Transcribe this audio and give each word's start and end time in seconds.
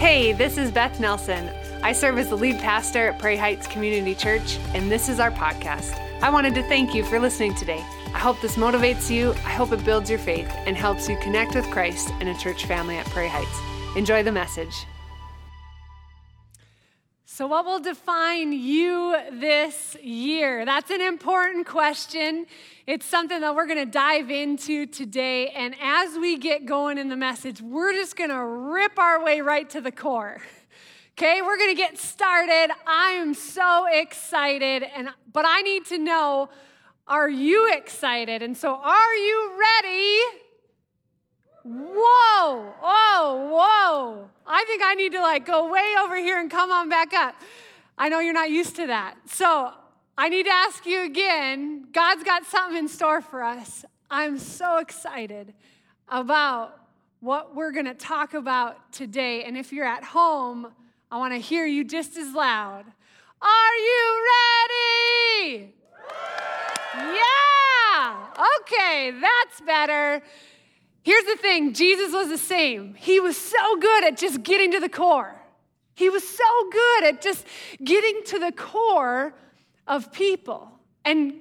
Hey, 0.00 0.32
this 0.32 0.56
is 0.56 0.70
Beth 0.70 0.98
Nelson. 0.98 1.50
I 1.82 1.92
serve 1.92 2.16
as 2.16 2.30
the 2.30 2.34
lead 2.34 2.58
pastor 2.58 3.08
at 3.08 3.18
Prairie 3.18 3.36
Heights 3.36 3.66
Community 3.66 4.14
Church, 4.14 4.56
and 4.72 4.90
this 4.90 5.10
is 5.10 5.20
our 5.20 5.30
podcast. 5.30 5.92
I 6.22 6.30
wanted 6.30 6.54
to 6.54 6.62
thank 6.62 6.94
you 6.94 7.04
for 7.04 7.20
listening 7.20 7.54
today. 7.54 7.84
I 8.14 8.18
hope 8.18 8.40
this 8.40 8.56
motivates 8.56 9.10
you, 9.10 9.32
I 9.32 9.50
hope 9.50 9.72
it 9.72 9.84
builds 9.84 10.08
your 10.08 10.18
faith, 10.18 10.50
and 10.64 10.74
helps 10.74 11.06
you 11.06 11.18
connect 11.18 11.54
with 11.54 11.66
Christ 11.66 12.08
and 12.18 12.30
a 12.30 12.34
church 12.38 12.64
family 12.64 12.96
at 12.96 13.04
Prairie 13.10 13.28
Heights. 13.28 13.60
Enjoy 13.94 14.22
the 14.22 14.32
message. 14.32 14.86
So, 17.40 17.46
what 17.46 17.64
will 17.64 17.80
define 17.80 18.52
you 18.52 19.16
this 19.32 19.96
year? 20.02 20.66
That's 20.66 20.90
an 20.90 21.00
important 21.00 21.66
question. 21.66 22.44
It's 22.86 23.06
something 23.06 23.40
that 23.40 23.54
we're 23.54 23.64
going 23.64 23.78
to 23.78 23.90
dive 23.90 24.30
into 24.30 24.84
today. 24.84 25.48
And 25.48 25.74
as 25.80 26.18
we 26.18 26.36
get 26.36 26.66
going 26.66 26.98
in 26.98 27.08
the 27.08 27.16
message, 27.16 27.62
we're 27.62 27.94
just 27.94 28.14
going 28.14 28.28
to 28.28 28.44
rip 28.44 28.98
our 28.98 29.24
way 29.24 29.40
right 29.40 29.70
to 29.70 29.80
the 29.80 29.90
core. 29.90 30.42
Okay, 31.12 31.40
we're 31.40 31.56
going 31.56 31.74
to 31.74 31.82
get 31.82 31.96
started. 31.96 32.74
I 32.86 33.12
am 33.12 33.32
so 33.32 33.86
excited 33.90 34.82
and 34.94 35.08
but 35.32 35.46
I 35.48 35.62
need 35.62 35.86
to 35.86 35.96
know 35.96 36.50
are 37.08 37.30
you 37.30 37.72
excited? 37.72 38.42
And 38.42 38.54
so 38.54 38.74
are 38.74 39.14
you 39.14 39.58
ready? 39.58 40.20
Whoa, 41.70 42.74
whoa, 42.82 43.48
whoa. 43.48 44.28
I 44.44 44.64
think 44.66 44.82
I 44.84 44.94
need 44.94 45.12
to 45.12 45.20
like 45.20 45.46
go 45.46 45.70
way 45.70 45.94
over 46.02 46.16
here 46.16 46.40
and 46.40 46.50
come 46.50 46.72
on 46.72 46.88
back 46.88 47.14
up. 47.14 47.36
I 47.96 48.08
know 48.08 48.18
you're 48.18 48.34
not 48.34 48.50
used 48.50 48.74
to 48.76 48.88
that. 48.88 49.14
So 49.26 49.72
I 50.18 50.28
need 50.28 50.46
to 50.46 50.52
ask 50.52 50.84
you 50.84 51.04
again 51.04 51.86
God's 51.92 52.24
got 52.24 52.44
something 52.44 52.76
in 52.76 52.88
store 52.88 53.20
for 53.20 53.44
us. 53.44 53.84
I'm 54.10 54.36
so 54.38 54.78
excited 54.78 55.54
about 56.08 56.76
what 57.20 57.54
we're 57.54 57.70
going 57.70 57.86
to 57.86 57.94
talk 57.94 58.34
about 58.34 58.92
today. 58.92 59.44
And 59.44 59.56
if 59.56 59.72
you're 59.72 59.86
at 59.86 60.02
home, 60.02 60.72
I 61.08 61.18
want 61.18 61.34
to 61.34 61.38
hear 61.38 61.66
you 61.66 61.84
just 61.84 62.16
as 62.16 62.34
loud. 62.34 62.84
Are 63.40 63.74
you 63.76 64.26
ready? 65.52 65.74
Yeah. 66.96 68.26
Okay, 68.60 69.12
that's 69.20 69.60
better. 69.60 70.20
Here's 71.02 71.24
the 71.24 71.36
thing 71.36 71.72
Jesus 71.72 72.12
was 72.12 72.28
the 72.28 72.38
same. 72.38 72.94
He 72.94 73.20
was 73.20 73.36
so 73.36 73.76
good 73.76 74.04
at 74.04 74.16
just 74.16 74.42
getting 74.42 74.72
to 74.72 74.80
the 74.80 74.88
core. 74.88 75.34
He 75.94 76.08
was 76.08 76.26
so 76.26 76.70
good 76.70 77.04
at 77.04 77.20
just 77.20 77.46
getting 77.82 78.22
to 78.26 78.38
the 78.38 78.52
core 78.52 79.34
of 79.86 80.12
people 80.12 80.70
and 81.04 81.34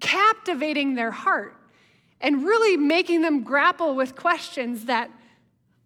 captivating 0.00 0.94
their 0.94 1.10
heart 1.10 1.56
and 2.20 2.44
really 2.44 2.76
making 2.76 3.22
them 3.22 3.42
grapple 3.42 3.94
with 3.94 4.16
questions 4.16 4.86
that 4.86 5.10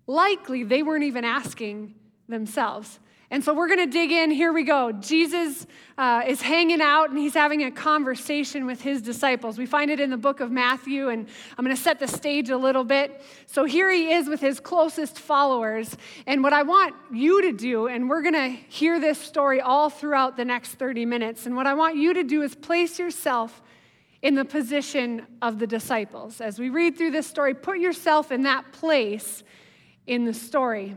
likely 0.06 0.64
they 0.64 0.82
weren't 0.82 1.04
even 1.04 1.24
asking 1.24 1.94
themselves. 2.28 2.98
And 3.34 3.42
so 3.42 3.52
we're 3.52 3.66
going 3.66 3.80
to 3.80 3.90
dig 3.92 4.12
in. 4.12 4.30
Here 4.30 4.52
we 4.52 4.62
go. 4.62 4.92
Jesus 4.92 5.66
uh, 5.98 6.22
is 6.24 6.40
hanging 6.40 6.80
out 6.80 7.10
and 7.10 7.18
he's 7.18 7.34
having 7.34 7.64
a 7.64 7.70
conversation 7.72 8.64
with 8.64 8.80
his 8.80 9.02
disciples. 9.02 9.58
We 9.58 9.66
find 9.66 9.90
it 9.90 9.98
in 9.98 10.10
the 10.10 10.16
book 10.16 10.38
of 10.38 10.52
Matthew, 10.52 11.08
and 11.08 11.26
I'm 11.58 11.64
going 11.64 11.74
to 11.74 11.82
set 11.82 11.98
the 11.98 12.06
stage 12.06 12.50
a 12.50 12.56
little 12.56 12.84
bit. 12.84 13.24
So 13.46 13.64
here 13.64 13.90
he 13.90 14.12
is 14.12 14.28
with 14.28 14.40
his 14.40 14.60
closest 14.60 15.18
followers. 15.18 15.96
And 16.28 16.44
what 16.44 16.52
I 16.52 16.62
want 16.62 16.94
you 17.12 17.42
to 17.42 17.50
do, 17.50 17.88
and 17.88 18.08
we're 18.08 18.22
going 18.22 18.34
to 18.34 18.50
hear 18.50 19.00
this 19.00 19.18
story 19.18 19.60
all 19.60 19.90
throughout 19.90 20.36
the 20.36 20.44
next 20.44 20.76
30 20.76 21.04
minutes, 21.04 21.44
and 21.44 21.56
what 21.56 21.66
I 21.66 21.74
want 21.74 21.96
you 21.96 22.14
to 22.14 22.22
do 22.22 22.42
is 22.42 22.54
place 22.54 23.00
yourself 23.00 23.62
in 24.22 24.36
the 24.36 24.44
position 24.44 25.26
of 25.42 25.58
the 25.58 25.66
disciples. 25.66 26.40
As 26.40 26.60
we 26.60 26.68
read 26.68 26.96
through 26.96 27.10
this 27.10 27.26
story, 27.26 27.52
put 27.52 27.80
yourself 27.80 28.30
in 28.30 28.44
that 28.44 28.72
place 28.72 29.42
in 30.06 30.24
the 30.24 30.34
story. 30.34 30.96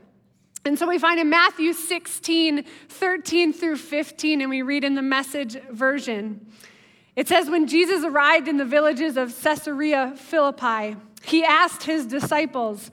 And 0.66 0.78
so 0.78 0.88
we 0.88 1.00
find 1.00 1.20
in 1.20 1.30
Matthew 1.30 1.74
16, 1.74 2.64
13 2.90 3.54
through 3.54 3.78
15, 3.78 4.42
and 4.42 4.50
we 4.50 4.62
read 4.62 4.84
in 4.84 4.96
the 4.96 5.02
message 5.02 5.58
version. 5.72 6.46
It 7.16 7.28
says, 7.28 7.50
When 7.50 7.68
Jesus 7.68 8.04
arrived 8.04 8.48
in 8.48 8.58
the 8.58 8.66
villages 8.66 9.18
of 9.18 9.36
Caesarea 9.42 10.14
Philippi, 10.18 10.98
he 11.24 11.44
asked 11.44 11.84
his 11.84 12.06
disciples, 12.06 12.92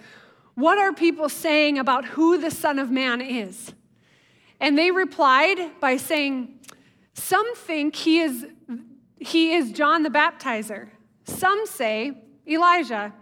What 0.55 0.79
are 0.79 0.93
people 0.93 1.29
saying 1.29 1.79
about 1.79 2.05
who 2.05 2.39
the 2.39 2.51
Son 2.51 2.79
of 2.79 2.91
Man 2.91 3.21
is? 3.21 3.73
And 4.61 4.79
they 4.79 4.91
replied 4.91 5.81
by 5.81 5.97
saying, 5.97 6.61
Some 7.15 7.55
think 7.57 7.97
he 7.97 8.21
is, 8.21 8.47
he 9.19 9.55
is 9.55 9.73
John 9.73 10.03
the 10.05 10.11
Baptizer. 10.11 10.91
Some 11.25 11.67
say 11.67 12.13
Elijah. 12.47 13.13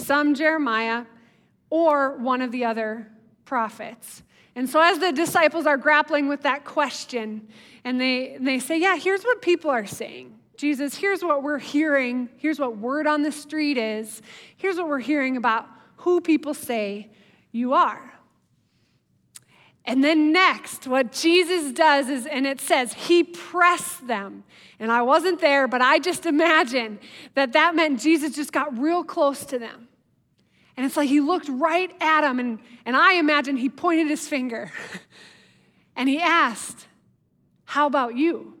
Some 0.00 0.34
Jeremiah, 0.34 1.04
or 1.68 2.16
one 2.16 2.40
of 2.40 2.52
the 2.52 2.64
other 2.64 3.06
prophets. 3.50 4.22
And 4.54 4.70
so, 4.70 4.80
as 4.80 5.00
the 5.00 5.10
disciples 5.10 5.66
are 5.66 5.76
grappling 5.76 6.28
with 6.28 6.42
that 6.42 6.64
question, 6.64 7.48
and 7.82 8.00
they, 8.00 8.36
they 8.38 8.60
say, 8.60 8.78
Yeah, 8.78 8.96
here's 8.96 9.24
what 9.24 9.42
people 9.42 9.72
are 9.72 9.86
saying. 9.86 10.38
Jesus, 10.56 10.94
here's 10.94 11.24
what 11.24 11.42
we're 11.42 11.58
hearing. 11.58 12.28
Here's 12.36 12.60
what 12.60 12.76
word 12.76 13.08
on 13.08 13.22
the 13.24 13.32
street 13.32 13.76
is. 13.76 14.22
Here's 14.56 14.76
what 14.76 14.86
we're 14.86 15.00
hearing 15.00 15.36
about 15.36 15.66
who 15.96 16.20
people 16.20 16.54
say 16.54 17.10
you 17.50 17.72
are. 17.72 18.12
And 19.84 20.04
then 20.04 20.30
next, 20.30 20.86
what 20.86 21.10
Jesus 21.10 21.72
does 21.72 22.08
is, 22.08 22.26
and 22.26 22.46
it 22.46 22.60
says, 22.60 22.92
he 22.92 23.24
pressed 23.24 24.06
them. 24.06 24.44
And 24.78 24.92
I 24.92 25.02
wasn't 25.02 25.40
there, 25.40 25.66
but 25.66 25.82
I 25.82 25.98
just 25.98 26.24
imagine 26.24 27.00
that 27.34 27.54
that 27.54 27.74
meant 27.74 27.98
Jesus 27.98 28.36
just 28.36 28.52
got 28.52 28.78
real 28.78 29.02
close 29.02 29.44
to 29.46 29.58
them. 29.58 29.88
And 30.76 30.86
it's 30.86 30.96
like 30.96 31.08
he 31.08 31.20
looked 31.20 31.48
right 31.48 31.90
at 32.00 32.24
him, 32.24 32.38
and, 32.38 32.58
and 32.86 32.96
I 32.96 33.14
imagine 33.14 33.56
he 33.56 33.68
pointed 33.68 34.08
his 34.08 34.26
finger 34.26 34.70
and 35.96 36.08
he 36.08 36.20
asked, 36.20 36.86
How 37.64 37.86
about 37.86 38.16
you? 38.16 38.54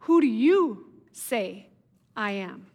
Who 0.00 0.20
do 0.20 0.26
you 0.26 0.86
say 1.12 1.68
I 2.16 2.32
am? 2.32 2.66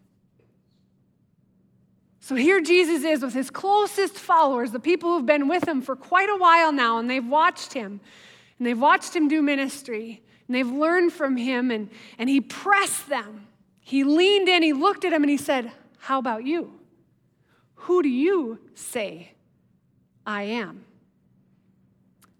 So 2.30 2.36
here 2.36 2.62
Jesus 2.62 3.04
is 3.04 3.24
with 3.24 3.34
his 3.34 3.50
closest 3.50 4.14
followers, 4.14 4.72
the 4.72 4.80
people 4.80 5.10
who've 5.10 5.26
been 5.26 5.48
with 5.48 5.68
him 5.68 5.82
for 5.82 5.96
quite 5.96 6.30
a 6.30 6.38
while 6.38 6.72
now, 6.72 7.00
and 7.00 7.10
they've 7.10 7.26
watched 7.26 7.74
him, 7.74 8.00
and 8.60 8.68
they've 8.68 8.80
watched 8.80 9.16
him 9.16 9.28
do 9.28 9.42
ministry, 9.42 10.22
and 10.48 10.56
they've 10.56 10.70
learned 10.70 11.12
from 11.12 11.38
him, 11.38 11.72
and, 11.72 11.90
and 12.20 12.30
he 12.30 12.40
pressed 12.40 13.10
them. 13.10 13.48
He 13.82 14.04
leaned 14.04 14.48
in, 14.48 14.62
he 14.62 14.74
looked 14.74 15.06
at 15.06 15.14
him, 15.14 15.24
and 15.24 15.30
he 15.32 15.38
said, 15.38 15.72
How 15.98 16.20
about 16.20 16.44
you? 16.44 16.79
Who 17.84 18.04
do 18.04 18.10
you 18.10 18.60
say 18.76 19.34
I 20.26 20.44
am? 20.44 20.86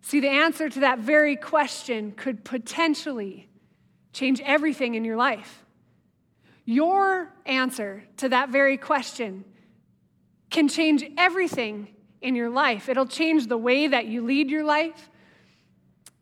See, 0.02 0.20
the 0.20 0.30
answer 0.30 0.70
to 0.70 0.80
that 0.82 1.00
very 1.00 1.36
question 1.36 2.12
could 2.12 2.44
potentially 2.44 3.48
change 4.12 4.42
everything 4.42 4.96
in 4.96 5.06
your 5.06 5.16
life. 5.16 5.64
Your 6.66 7.34
answer 7.46 8.04
to 8.18 8.30
that 8.30 8.50
very 8.50 8.78
question 8.78 9.46
can 10.50 10.68
change 10.68 11.04
everything 11.18 11.90
in 12.22 12.36
your 12.36 12.50
life. 12.50 12.90
It'll 12.90 13.06
change 13.06 13.48
the 13.48 13.58
way 13.58 13.88
that 13.88 14.08
you 14.08 14.24
lead 14.24 14.50
your 14.50 14.64
life. 14.64 15.10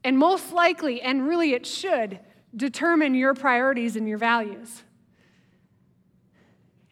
And 0.03 0.17
most 0.17 0.53
likely, 0.53 1.01
and 1.01 1.27
really 1.27 1.53
it 1.53 1.65
should, 1.65 2.19
determine 2.55 3.15
your 3.15 3.33
priorities 3.33 3.95
and 3.95 4.07
your 4.07 4.17
values. 4.17 4.83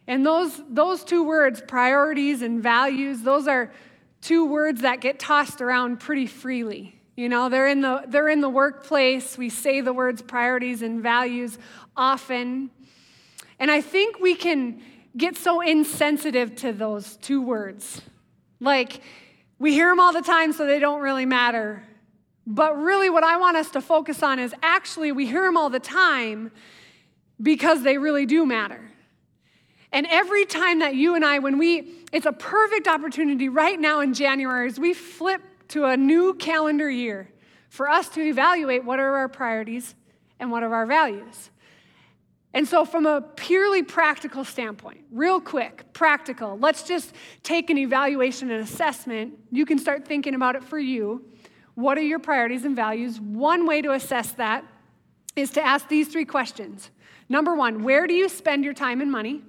And 0.06 0.24
those, 0.24 0.62
those 0.68 1.04
two 1.04 1.24
words, 1.24 1.62
priorities 1.66 2.42
and 2.42 2.62
values, 2.62 3.22
those 3.22 3.48
are 3.48 3.72
two 4.20 4.46
words 4.46 4.82
that 4.82 5.00
get 5.00 5.18
tossed 5.18 5.60
around 5.60 5.98
pretty 5.98 6.26
freely. 6.26 7.00
You 7.16 7.28
know, 7.28 7.48
they're 7.48 7.68
in 7.68 7.80
the, 7.80 8.04
they're 8.06 8.28
in 8.28 8.40
the 8.40 8.48
workplace. 8.48 9.38
We 9.38 9.48
say 9.48 9.80
the 9.80 9.92
words 9.92 10.22
priorities 10.22 10.82
and 10.82 11.02
values 11.02 11.58
often. 11.96 12.70
And 13.58 13.70
I 13.70 13.80
think 13.80 14.20
we 14.20 14.34
can 14.34 14.82
get 15.16 15.36
so 15.36 15.60
insensitive 15.60 16.54
to 16.56 16.72
those 16.72 17.16
two 17.16 17.40
words. 17.40 18.02
Like, 18.60 19.00
we 19.58 19.72
hear 19.72 19.88
them 19.88 19.98
all 19.98 20.12
the 20.12 20.20
time, 20.20 20.52
so 20.52 20.66
they 20.66 20.78
don't 20.78 21.00
really 21.00 21.24
matter. 21.24 21.82
But 22.46 22.76
really, 22.76 23.08
what 23.08 23.24
I 23.24 23.38
want 23.38 23.56
us 23.56 23.70
to 23.70 23.80
focus 23.80 24.22
on 24.22 24.38
is 24.38 24.54
actually, 24.62 25.10
we 25.12 25.26
hear 25.26 25.42
them 25.42 25.56
all 25.56 25.70
the 25.70 25.80
time 25.80 26.52
because 27.42 27.82
they 27.82 27.96
really 27.96 28.26
do 28.26 28.44
matter. 28.44 28.85
And 29.92 30.06
every 30.10 30.44
time 30.44 30.80
that 30.80 30.94
you 30.94 31.14
and 31.14 31.24
I, 31.24 31.38
when 31.38 31.58
we, 31.58 32.04
it's 32.12 32.26
a 32.26 32.32
perfect 32.32 32.88
opportunity 32.88 33.48
right 33.48 33.78
now 33.78 34.00
in 34.00 34.14
January 34.14 34.66
as 34.66 34.78
we 34.78 34.94
flip 34.94 35.40
to 35.68 35.84
a 35.84 35.96
new 35.96 36.34
calendar 36.34 36.90
year 36.90 37.28
for 37.68 37.88
us 37.88 38.08
to 38.10 38.20
evaluate 38.20 38.84
what 38.84 39.00
are 39.00 39.16
our 39.16 39.28
priorities 39.28 39.94
and 40.38 40.50
what 40.50 40.62
are 40.62 40.74
our 40.74 40.86
values. 40.86 41.50
And 42.54 42.66
so, 42.66 42.86
from 42.86 43.04
a 43.04 43.20
purely 43.20 43.82
practical 43.82 44.42
standpoint, 44.42 45.04
real 45.10 45.40
quick, 45.40 45.92
practical, 45.92 46.58
let's 46.58 46.84
just 46.84 47.12
take 47.42 47.68
an 47.68 47.76
evaluation 47.76 48.50
and 48.50 48.62
assessment. 48.62 49.34
You 49.50 49.66
can 49.66 49.78
start 49.78 50.08
thinking 50.08 50.34
about 50.34 50.56
it 50.56 50.64
for 50.64 50.78
you. 50.78 51.22
What 51.74 51.98
are 51.98 52.02
your 52.02 52.18
priorities 52.18 52.64
and 52.64 52.74
values? 52.74 53.20
One 53.20 53.66
way 53.66 53.82
to 53.82 53.92
assess 53.92 54.32
that 54.32 54.64
is 55.36 55.50
to 55.50 55.62
ask 55.62 55.88
these 55.88 56.08
three 56.08 56.24
questions. 56.24 56.90
Number 57.28 57.54
one, 57.54 57.82
where 57.84 58.06
do 58.06 58.14
you 58.14 58.28
spend 58.28 58.64
your 58.64 58.72
time 58.72 59.02
and 59.02 59.12
money? 59.12 59.42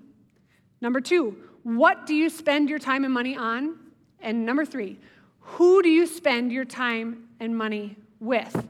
Number 0.82 1.02
two, 1.02 1.36
what 1.64 2.06
do 2.06 2.14
you 2.14 2.30
spend 2.30 2.70
your 2.70 2.80
time 2.80 3.04
and 3.04 3.14
money 3.14 3.36
on? 3.36 3.78
And 4.22 4.46
number 4.46 4.66
three, 4.66 5.00
Who 5.40 5.82
do 5.82 5.90
you 5.90 6.06
spend 6.08 6.52
your 6.52 6.66
time 6.66 7.30
and 7.40 7.56
money 7.56 7.96
with? 8.20 8.68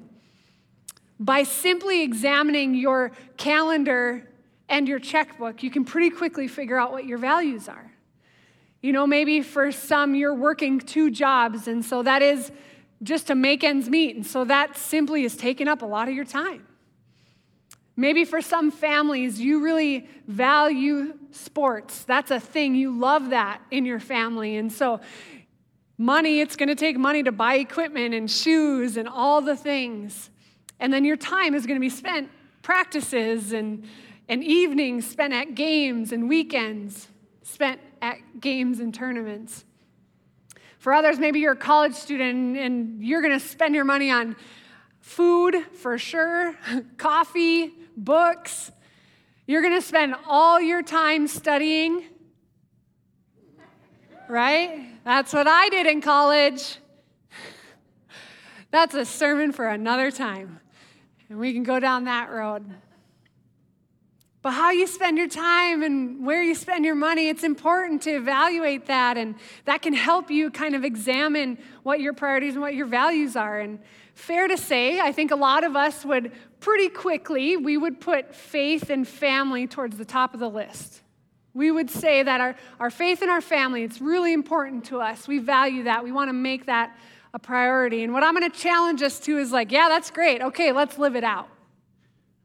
By 1.19 1.43
simply 1.43 2.03
examining 2.03 2.75
your 2.75 3.11
calendar 3.37 4.27
and 4.69 4.87
your 4.87 4.99
checkbook, 4.99 5.63
you 5.63 5.71
can 5.71 5.85
pretty 5.85 6.11
quickly 6.11 6.47
figure 6.47 6.79
out 6.79 6.91
what 6.91 7.05
your 7.05 7.17
values 7.17 7.67
are. 7.67 7.91
You 8.81 8.93
know, 8.93 9.07
maybe 9.07 9.41
for 9.41 9.71
some 9.71 10.13
you're 10.13 10.35
working 10.35 10.79
two 10.79 11.09
jobs, 11.09 11.67
and 11.67 11.83
so 11.83 12.03
that 12.03 12.21
is 12.21 12.51
just 13.01 13.27
to 13.27 13.35
make 13.35 13.63
ends 13.63 13.89
meet. 13.89 14.15
And 14.15 14.25
so 14.25 14.45
that 14.45 14.77
simply 14.77 15.23
is 15.23 15.35
taking 15.35 15.67
up 15.67 15.81
a 15.81 15.85
lot 15.85 16.07
of 16.07 16.13
your 16.13 16.25
time. 16.25 16.66
Maybe 17.99 18.25
for 18.25 18.41
some 18.41 18.69
families, 18.69 19.41
you 19.41 19.63
really 19.63 20.07
value 20.27 21.17
sports. 21.31 22.03
That's 22.03 22.29
a 22.29 22.39
thing. 22.39 22.75
You 22.75 22.97
love 22.97 23.31
that 23.31 23.59
in 23.71 23.85
your 23.85 23.99
family. 23.99 24.57
And 24.57 24.71
so, 24.71 25.01
money, 25.97 26.39
it's 26.39 26.55
going 26.55 26.69
to 26.69 26.75
take 26.75 26.95
money 26.95 27.23
to 27.23 27.31
buy 27.31 27.55
equipment 27.55 28.13
and 28.13 28.29
shoes 28.29 28.97
and 28.97 29.09
all 29.09 29.41
the 29.41 29.55
things. 29.55 30.29
And 30.79 30.93
then 30.93 31.05
your 31.05 31.17
time 31.17 31.55
is 31.55 31.65
going 31.65 31.75
to 31.75 31.81
be 31.81 31.89
spent 31.89 32.29
practices 32.61 33.51
and, 33.51 33.83
and 34.29 34.43
evenings 34.43 35.07
spent 35.07 35.33
at 35.33 35.55
games 35.55 36.11
and 36.11 36.29
weekends 36.29 37.07
spent 37.41 37.79
at 38.01 38.17
games 38.39 38.79
and 38.79 38.93
tournaments. 38.93 39.65
For 40.77 40.93
others, 40.93 41.17
maybe 41.17 41.39
you're 41.39 41.53
a 41.53 41.55
college 41.55 41.95
student 41.95 42.57
and 42.57 43.03
you're 43.03 43.21
going 43.21 43.33
to 43.33 43.45
spend 43.45 43.73
your 43.73 43.85
money 43.85 44.11
on 44.11 44.35
food 44.99 45.55
for 45.73 45.97
sure, 45.97 46.55
coffee, 46.97 47.73
books. 47.97 48.71
You're 49.47 49.61
going 49.61 49.73
to 49.73 49.81
spend 49.81 50.15
all 50.27 50.61
your 50.61 50.83
time 50.83 51.27
studying, 51.27 52.03
right? 54.29 54.87
That's 55.03 55.33
what 55.33 55.47
I 55.47 55.69
did 55.69 55.87
in 55.87 56.01
college. 56.01 56.77
That's 58.71 58.93
a 58.93 59.05
sermon 59.05 59.51
for 59.51 59.67
another 59.67 60.11
time. 60.11 60.59
And 61.29 61.39
we 61.39 61.53
can 61.53 61.63
go 61.63 61.79
down 61.79 62.05
that 62.05 62.29
road. 62.29 62.65
But 64.47 64.53
how 64.53 64.71
you 64.71 64.87
spend 64.87 65.17
your 65.17 65.27
time 65.27 65.83
and 65.83 66.25
where 66.25 66.41
you 66.41 66.55
spend 66.55 66.85
your 66.85 66.95
money, 66.95 67.27
it's 67.27 67.43
important 67.43 68.03
to 68.03 68.11
evaluate 68.11 68.85
that. 68.85 69.17
And 69.17 69.35
that 69.65 69.81
can 69.81 69.91
help 69.91 70.31
you 70.31 70.49
kind 70.51 70.73
of 70.73 70.85
examine 70.85 71.57
what 71.83 71.99
your 71.99 72.13
priorities 72.13 72.53
and 72.53 72.61
what 72.61 72.73
your 72.73 72.85
values 72.85 73.35
are. 73.35 73.59
And 73.59 73.79
fair 74.13 74.47
to 74.47 74.55
say, 74.55 75.01
I 75.01 75.11
think 75.11 75.31
a 75.31 75.35
lot 75.35 75.65
of 75.65 75.75
us 75.75 76.05
would 76.05 76.31
pretty 76.61 76.87
quickly, 76.87 77.57
we 77.57 77.75
would 77.75 77.99
put 77.99 78.33
faith 78.33 78.89
and 78.89 79.05
family 79.05 79.67
towards 79.67 79.97
the 79.97 80.05
top 80.05 80.33
of 80.33 80.39
the 80.39 80.49
list. 80.49 81.01
We 81.53 81.69
would 81.69 81.89
say 81.89 82.23
that 82.23 82.39
our, 82.39 82.55
our 82.79 82.89
faith 82.89 83.21
and 83.21 83.29
our 83.29 83.41
family, 83.41 83.83
it's 83.83 83.99
really 83.99 84.31
important 84.31 84.85
to 84.85 85.01
us. 85.01 85.27
We 85.27 85.39
value 85.39 85.83
that. 85.83 86.05
We 86.05 86.13
want 86.13 86.29
to 86.29 86.33
make 86.33 86.67
that 86.67 86.97
a 87.33 87.39
priority. 87.39 88.01
And 88.01 88.13
what 88.13 88.23
I'm 88.23 88.33
going 88.33 88.49
to 88.49 88.57
challenge 88.57 89.01
us 89.01 89.19
to 89.25 89.39
is 89.39 89.51
like, 89.51 89.73
yeah, 89.73 89.89
that's 89.89 90.09
great. 90.09 90.41
Okay, 90.41 90.71
let's 90.71 90.97
live 90.97 91.17
it 91.17 91.25
out. 91.25 91.49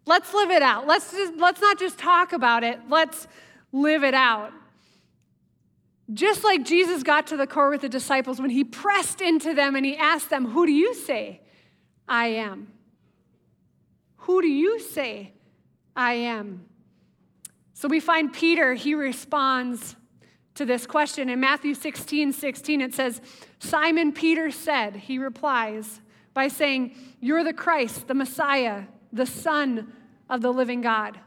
Let's 0.04 0.34
live 0.34 0.50
it 0.50 0.62
out. 0.62 0.86
Let's, 0.86 1.12
just, 1.12 1.34
let's 1.36 1.60
not 1.60 1.78
just 1.78 1.98
talk 1.98 2.32
about 2.32 2.64
it, 2.64 2.80
let's 2.88 3.26
live 3.72 4.02
it 4.02 4.14
out. 4.14 4.52
Just 6.12 6.44
like 6.44 6.64
Jesus 6.64 7.02
got 7.02 7.28
to 7.28 7.36
the 7.36 7.46
core 7.46 7.70
with 7.70 7.80
the 7.80 7.88
disciples 7.88 8.40
when 8.40 8.50
he 8.50 8.64
pressed 8.64 9.20
into 9.20 9.54
them 9.54 9.76
and 9.76 9.86
he 9.86 9.96
asked 9.96 10.30
them, 10.30 10.46
Who 10.46 10.66
do 10.66 10.72
you 10.72 10.94
say 10.94 11.40
I 12.08 12.26
am? 12.26 12.68
Who 14.16 14.42
do 14.42 14.48
you 14.48 14.80
say 14.80 15.32
I 15.96 16.14
am? 16.14 16.66
So 17.74 17.88
we 17.88 18.00
find 18.00 18.32
Peter, 18.32 18.74
he 18.74 18.94
responds 18.94 19.96
to 20.54 20.64
this 20.64 20.86
question. 20.86 21.28
In 21.28 21.40
Matthew 21.40 21.74
16 21.74 22.32
16, 22.32 22.80
it 22.80 22.94
says, 22.94 23.20
Simon 23.58 24.12
Peter 24.12 24.50
said, 24.50 24.96
he 24.96 25.18
replies 25.18 26.00
by 26.34 26.48
saying, 26.48 26.94
You're 27.20 27.44
the 27.44 27.52
Christ, 27.52 28.08
the 28.08 28.14
Messiah 28.14 28.84
the 29.12 29.26
Son 29.26 29.92
of 30.28 30.40
the 30.40 30.52
living 30.52 30.80
God. 30.80 31.18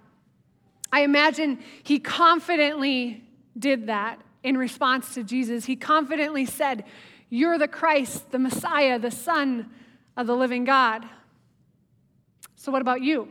I 0.91 1.01
imagine 1.01 1.59
he 1.83 1.99
confidently 1.99 3.23
did 3.57 3.87
that 3.87 4.19
in 4.43 4.57
response 4.57 5.13
to 5.15 5.23
Jesus. 5.23 5.65
He 5.65 5.75
confidently 5.75 6.45
said, 6.45 6.85
You're 7.29 7.57
the 7.57 7.67
Christ, 7.67 8.31
the 8.31 8.39
Messiah, 8.39 8.97
the 8.97 9.11
Son 9.11 9.69
of 10.17 10.27
the 10.27 10.35
living 10.35 10.63
God. 10.63 11.05
So, 12.55 12.71
what 12.71 12.81
about 12.81 13.01
you? 13.01 13.27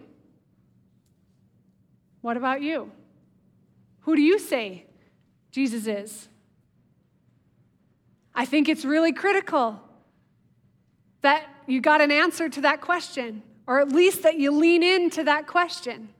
What 2.21 2.37
about 2.37 2.62
you? 2.62 2.91
Who 4.01 4.17
do 4.17 4.23
you 4.23 4.39
say 4.39 4.87
Jesus 5.51 5.87
is? 5.87 6.29
I 8.35 8.45
think 8.45 8.69
it's 8.69 8.85
really 8.85 9.12
critical 9.12 9.81
that 11.23 11.47
you 11.67 11.81
got 11.81 12.01
an 12.01 12.11
answer 12.11 12.49
to 12.49 12.61
that 12.62 12.81
question 12.81 13.43
or 13.67 13.81
at 13.81 13.89
least 13.89 14.23
that 14.23 14.39
you 14.39 14.51
lean 14.51 14.83
into 14.83 15.25
that 15.25 15.47
question 15.47 16.11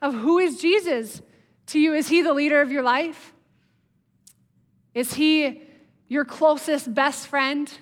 of 0.00 0.14
who 0.14 0.38
is 0.38 0.60
Jesus 0.60 1.22
to 1.66 1.78
you? 1.78 1.94
Is 1.94 2.08
he 2.08 2.22
the 2.22 2.34
leader 2.34 2.60
of 2.60 2.72
your 2.72 2.82
life? 2.82 3.32
Is 4.94 5.14
he 5.14 5.62
your 6.08 6.24
closest 6.24 6.92
best 6.92 7.28
friend? 7.28 7.72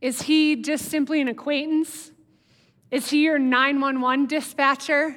Is 0.00 0.22
he 0.22 0.56
just 0.56 0.86
simply 0.86 1.20
an 1.20 1.28
acquaintance? 1.28 2.12
Is 2.90 3.10
he 3.10 3.24
your 3.24 3.38
911 3.38 4.26
dispatcher? 4.26 5.16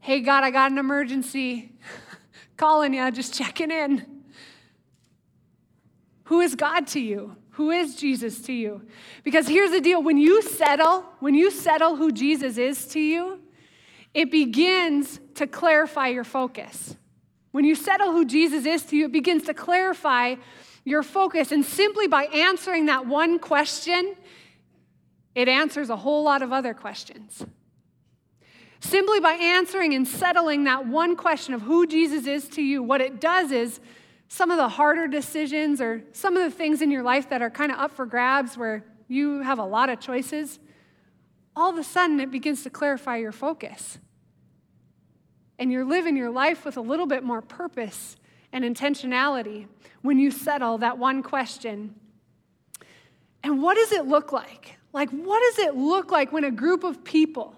Hey, 0.00 0.20
God, 0.20 0.44
I 0.44 0.50
got 0.50 0.70
an 0.70 0.78
emergency. 0.78 1.72
Calling 2.56 2.94
you, 2.94 3.10
just 3.10 3.34
checking 3.34 3.70
in. 3.70 4.04
Who 6.24 6.40
is 6.40 6.54
God 6.54 6.86
to 6.88 7.00
you? 7.00 7.36
Who 7.58 7.72
is 7.72 7.96
Jesus 7.96 8.40
to 8.42 8.52
you? 8.52 8.82
Because 9.24 9.48
here's 9.48 9.72
the 9.72 9.80
deal 9.80 10.00
when 10.00 10.16
you 10.16 10.42
settle, 10.42 11.04
when 11.18 11.34
you 11.34 11.50
settle 11.50 11.96
who 11.96 12.12
Jesus 12.12 12.56
is 12.56 12.86
to 12.86 13.00
you, 13.00 13.40
it 14.14 14.30
begins 14.30 15.18
to 15.34 15.48
clarify 15.48 16.06
your 16.06 16.22
focus. 16.22 16.96
When 17.50 17.64
you 17.64 17.74
settle 17.74 18.12
who 18.12 18.24
Jesus 18.24 18.64
is 18.64 18.84
to 18.84 18.96
you, 18.96 19.06
it 19.06 19.12
begins 19.12 19.42
to 19.46 19.54
clarify 19.54 20.36
your 20.84 21.02
focus. 21.02 21.50
And 21.50 21.64
simply 21.64 22.06
by 22.06 22.26
answering 22.26 22.86
that 22.86 23.08
one 23.08 23.40
question, 23.40 24.14
it 25.34 25.48
answers 25.48 25.90
a 25.90 25.96
whole 25.96 26.22
lot 26.22 26.42
of 26.42 26.52
other 26.52 26.74
questions. 26.74 27.44
Simply 28.78 29.18
by 29.18 29.32
answering 29.32 29.94
and 29.94 30.06
settling 30.06 30.62
that 30.62 30.86
one 30.86 31.16
question 31.16 31.54
of 31.54 31.62
who 31.62 31.88
Jesus 31.88 32.28
is 32.28 32.48
to 32.50 32.62
you, 32.62 32.84
what 32.84 33.00
it 33.00 33.20
does 33.20 33.50
is 33.50 33.80
some 34.28 34.50
of 34.50 34.58
the 34.58 34.68
harder 34.68 35.08
decisions 35.08 35.80
or 35.80 36.02
some 36.12 36.36
of 36.36 36.42
the 36.42 36.56
things 36.56 36.82
in 36.82 36.90
your 36.90 37.02
life 37.02 37.30
that 37.30 37.40
are 37.42 37.50
kind 37.50 37.72
of 37.72 37.78
up 37.78 37.90
for 37.90 38.06
grabs 38.06 38.56
where 38.56 38.84
you 39.08 39.40
have 39.42 39.58
a 39.58 39.64
lot 39.64 39.88
of 39.88 39.98
choices, 39.98 40.58
all 41.56 41.70
of 41.70 41.78
a 41.78 41.84
sudden 41.84 42.20
it 42.20 42.30
begins 42.30 42.62
to 42.62 42.70
clarify 42.70 43.16
your 43.16 43.32
focus. 43.32 43.98
And 45.58 45.72
you're 45.72 45.84
living 45.84 46.16
your 46.16 46.30
life 46.30 46.64
with 46.64 46.76
a 46.76 46.80
little 46.80 47.06
bit 47.06 47.24
more 47.24 47.42
purpose 47.42 48.16
and 48.52 48.64
intentionality 48.64 49.66
when 50.02 50.18
you 50.18 50.30
settle 50.30 50.78
that 50.78 50.98
one 50.98 51.22
question. 51.22 51.94
And 53.42 53.62
what 53.62 53.74
does 53.74 53.92
it 53.92 54.06
look 54.06 54.30
like? 54.30 54.76
Like, 54.92 55.10
what 55.10 55.40
does 55.40 55.66
it 55.66 55.74
look 55.74 56.10
like 56.10 56.32
when 56.32 56.44
a 56.44 56.50
group 56.50 56.84
of 56.84 57.02
people 57.02 57.56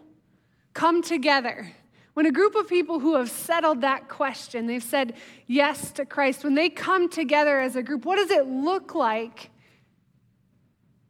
come 0.72 1.02
together 1.02 1.72
when 2.14 2.26
a 2.26 2.32
group 2.32 2.54
of 2.54 2.68
people 2.68 2.98
who 2.98 3.14
have 3.16 3.30
settled 3.30 3.82
that 3.82 4.08
question, 4.08 4.66
they've 4.66 4.82
said 4.82 5.14
yes 5.46 5.92
to 5.92 6.04
Christ, 6.04 6.44
when 6.44 6.54
they 6.54 6.68
come 6.68 7.08
together 7.08 7.60
as 7.60 7.76
a 7.76 7.82
group, 7.82 8.04
what 8.04 8.16
does 8.16 8.30
it 8.30 8.46
look 8.46 8.94
like 8.94 9.50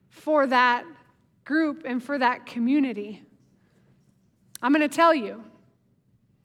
for 0.09 0.47
that 0.47 0.85
group 1.45 1.83
and 1.87 2.03
for 2.03 2.19
that 2.19 2.45
community? 2.47 3.23
I'm 4.63 4.73
going 4.73 4.89
to 4.89 4.95
tell 4.95 5.15
you. 5.15 5.43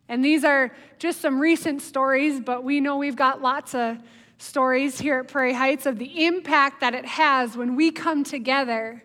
And 0.08 0.24
these 0.24 0.44
are 0.44 0.72
just 1.00 1.20
some 1.20 1.40
recent 1.40 1.82
stories, 1.82 2.40
but 2.40 2.64
we 2.64 2.80
know 2.80 2.98
we've 2.98 3.16
got 3.16 3.42
lots 3.42 3.76
of 3.76 3.98
stories 4.38 5.00
here 5.00 5.20
at 5.20 5.28
Prairie 5.28 5.54
Heights 5.54 5.86
of 5.86 5.98
the 5.98 6.26
impact 6.26 6.82
that 6.82 6.94
it 6.94 7.06
has 7.06 7.58
when 7.58 7.76
we 7.76 7.92
come 7.92 8.24
together 8.24 9.04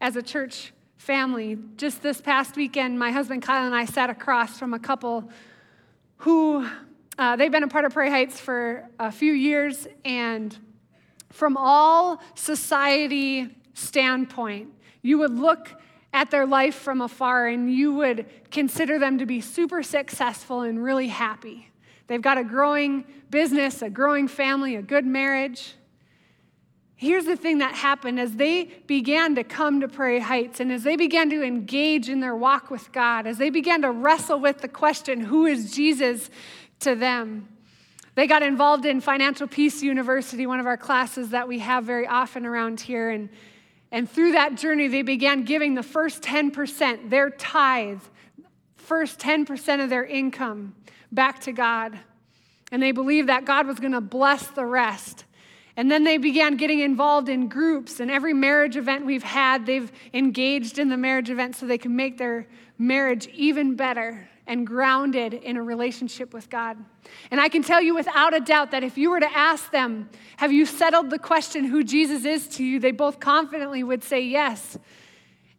as 0.00 0.16
a 0.16 0.22
church 0.22 0.72
family. 1.04 1.58
Just 1.76 2.02
this 2.02 2.22
past 2.22 2.56
weekend, 2.56 2.98
my 2.98 3.10
husband 3.10 3.42
Kyle 3.42 3.66
and 3.66 3.74
I 3.74 3.84
sat 3.84 4.08
across 4.08 4.58
from 4.58 4.72
a 4.72 4.78
couple 4.78 5.30
who 6.16 6.66
uh, 7.18 7.36
they've 7.36 7.52
been 7.52 7.62
a 7.62 7.68
part 7.68 7.84
of 7.84 7.92
Prairie 7.92 8.08
Heights 8.08 8.40
for 8.40 8.88
a 8.98 9.12
few 9.12 9.34
years, 9.34 9.86
and 10.06 10.56
from 11.30 11.58
all 11.58 12.22
society 12.34 13.54
standpoint, 13.74 14.70
you 15.02 15.18
would 15.18 15.38
look 15.38 15.68
at 16.14 16.30
their 16.30 16.46
life 16.46 16.74
from 16.74 17.02
afar 17.02 17.48
and 17.48 17.70
you 17.70 17.92
would 17.92 18.24
consider 18.50 18.98
them 18.98 19.18
to 19.18 19.26
be 19.26 19.42
super 19.42 19.82
successful 19.82 20.62
and 20.62 20.82
really 20.82 21.08
happy. 21.08 21.68
They've 22.06 22.22
got 22.22 22.38
a 22.38 22.44
growing 22.44 23.04
business, 23.28 23.82
a 23.82 23.90
growing 23.90 24.26
family, 24.26 24.76
a 24.76 24.82
good 24.82 25.04
marriage. 25.04 25.74
Here's 26.96 27.24
the 27.24 27.36
thing 27.36 27.58
that 27.58 27.74
happened 27.74 28.20
as 28.20 28.32
they 28.36 28.64
began 28.86 29.34
to 29.34 29.44
come 29.44 29.80
to 29.80 29.88
Prairie 29.88 30.20
Heights 30.20 30.60
and 30.60 30.70
as 30.72 30.84
they 30.84 30.96
began 30.96 31.28
to 31.30 31.42
engage 31.42 32.08
in 32.08 32.20
their 32.20 32.36
walk 32.36 32.70
with 32.70 32.92
God, 32.92 33.26
as 33.26 33.36
they 33.38 33.50
began 33.50 33.82
to 33.82 33.90
wrestle 33.90 34.38
with 34.38 34.58
the 34.60 34.68
question, 34.68 35.20
who 35.20 35.46
is 35.46 35.72
Jesus 35.72 36.30
to 36.80 36.94
them? 36.94 37.48
They 38.14 38.28
got 38.28 38.44
involved 38.44 38.86
in 38.86 39.00
Financial 39.00 39.48
Peace 39.48 39.82
University, 39.82 40.46
one 40.46 40.60
of 40.60 40.66
our 40.66 40.76
classes 40.76 41.30
that 41.30 41.48
we 41.48 41.58
have 41.58 41.84
very 41.84 42.06
often 42.06 42.46
around 42.46 42.80
here. 42.80 43.10
And, 43.10 43.28
and 43.90 44.08
through 44.08 44.32
that 44.32 44.54
journey, 44.54 44.86
they 44.86 45.02
began 45.02 45.42
giving 45.42 45.74
the 45.74 45.82
first 45.82 46.22
10%, 46.22 47.10
their 47.10 47.30
tithe, 47.30 48.02
first 48.76 49.18
10% 49.18 49.82
of 49.82 49.90
their 49.90 50.04
income 50.04 50.76
back 51.10 51.40
to 51.40 51.52
God. 51.52 51.98
And 52.70 52.80
they 52.80 52.92
believed 52.92 53.28
that 53.28 53.44
God 53.44 53.66
was 53.66 53.80
going 53.80 53.92
to 53.92 54.00
bless 54.00 54.46
the 54.46 54.64
rest. 54.64 55.24
And 55.76 55.90
then 55.90 56.04
they 56.04 56.18
began 56.18 56.56
getting 56.56 56.80
involved 56.80 57.28
in 57.28 57.48
groups, 57.48 57.98
and 57.98 58.10
every 58.10 58.32
marriage 58.32 58.76
event 58.76 59.04
we've 59.04 59.24
had, 59.24 59.66
they've 59.66 59.90
engaged 60.12 60.78
in 60.78 60.88
the 60.88 60.96
marriage 60.96 61.30
event 61.30 61.56
so 61.56 61.66
they 61.66 61.78
can 61.78 61.96
make 61.96 62.16
their 62.16 62.46
marriage 62.78 63.26
even 63.28 63.74
better 63.74 64.28
and 64.46 64.66
grounded 64.66 65.34
in 65.34 65.56
a 65.56 65.62
relationship 65.62 66.32
with 66.34 66.50
God. 66.50 66.76
And 67.30 67.40
I 67.40 67.48
can 67.48 67.62
tell 67.62 67.80
you 67.80 67.94
without 67.94 68.34
a 68.34 68.40
doubt 68.40 68.70
that 68.72 68.84
if 68.84 68.98
you 68.98 69.10
were 69.10 69.20
to 69.20 69.36
ask 69.36 69.70
them, 69.72 70.10
Have 70.36 70.52
you 70.52 70.66
settled 70.66 71.10
the 71.10 71.18
question 71.18 71.64
who 71.64 71.82
Jesus 71.82 72.24
is 72.24 72.46
to 72.56 72.64
you? 72.64 72.78
they 72.78 72.92
both 72.92 73.20
confidently 73.20 73.82
would 73.82 74.04
say 74.04 74.20
yes. 74.20 74.78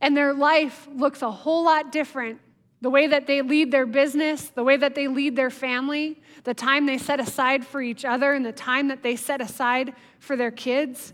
And 0.01 0.15
their 0.15 0.34
life 0.34 0.88
looks 0.93 1.22
a 1.22 1.31
whole 1.31 1.65
lot 1.65 1.91
different. 1.91 2.39
The 2.81 2.89
way 2.89 3.07
that 3.07 3.25
they 3.25 3.41
lead 3.41 3.72
their 3.72 3.88
business, 3.88 4.50
the 4.50 4.63
way 4.63 4.77
that 4.77 4.93
they 4.93 5.07
lead 5.07 5.36
their 5.36 5.50
family, 5.50 6.22
the 6.46 6.54
time 6.54 6.86
they 6.86 6.98
set 6.98 7.20
aside 7.20 7.66
for 7.66 7.82
each 7.82 8.06
other, 8.06 8.34
and 8.34 8.46
the 8.46 8.54
time 8.54 8.88
that 8.88 9.04
they 9.04 9.16
set 9.16 9.42
aside 9.42 9.94
for 10.20 10.36
their 10.38 10.52
kids, 10.52 11.14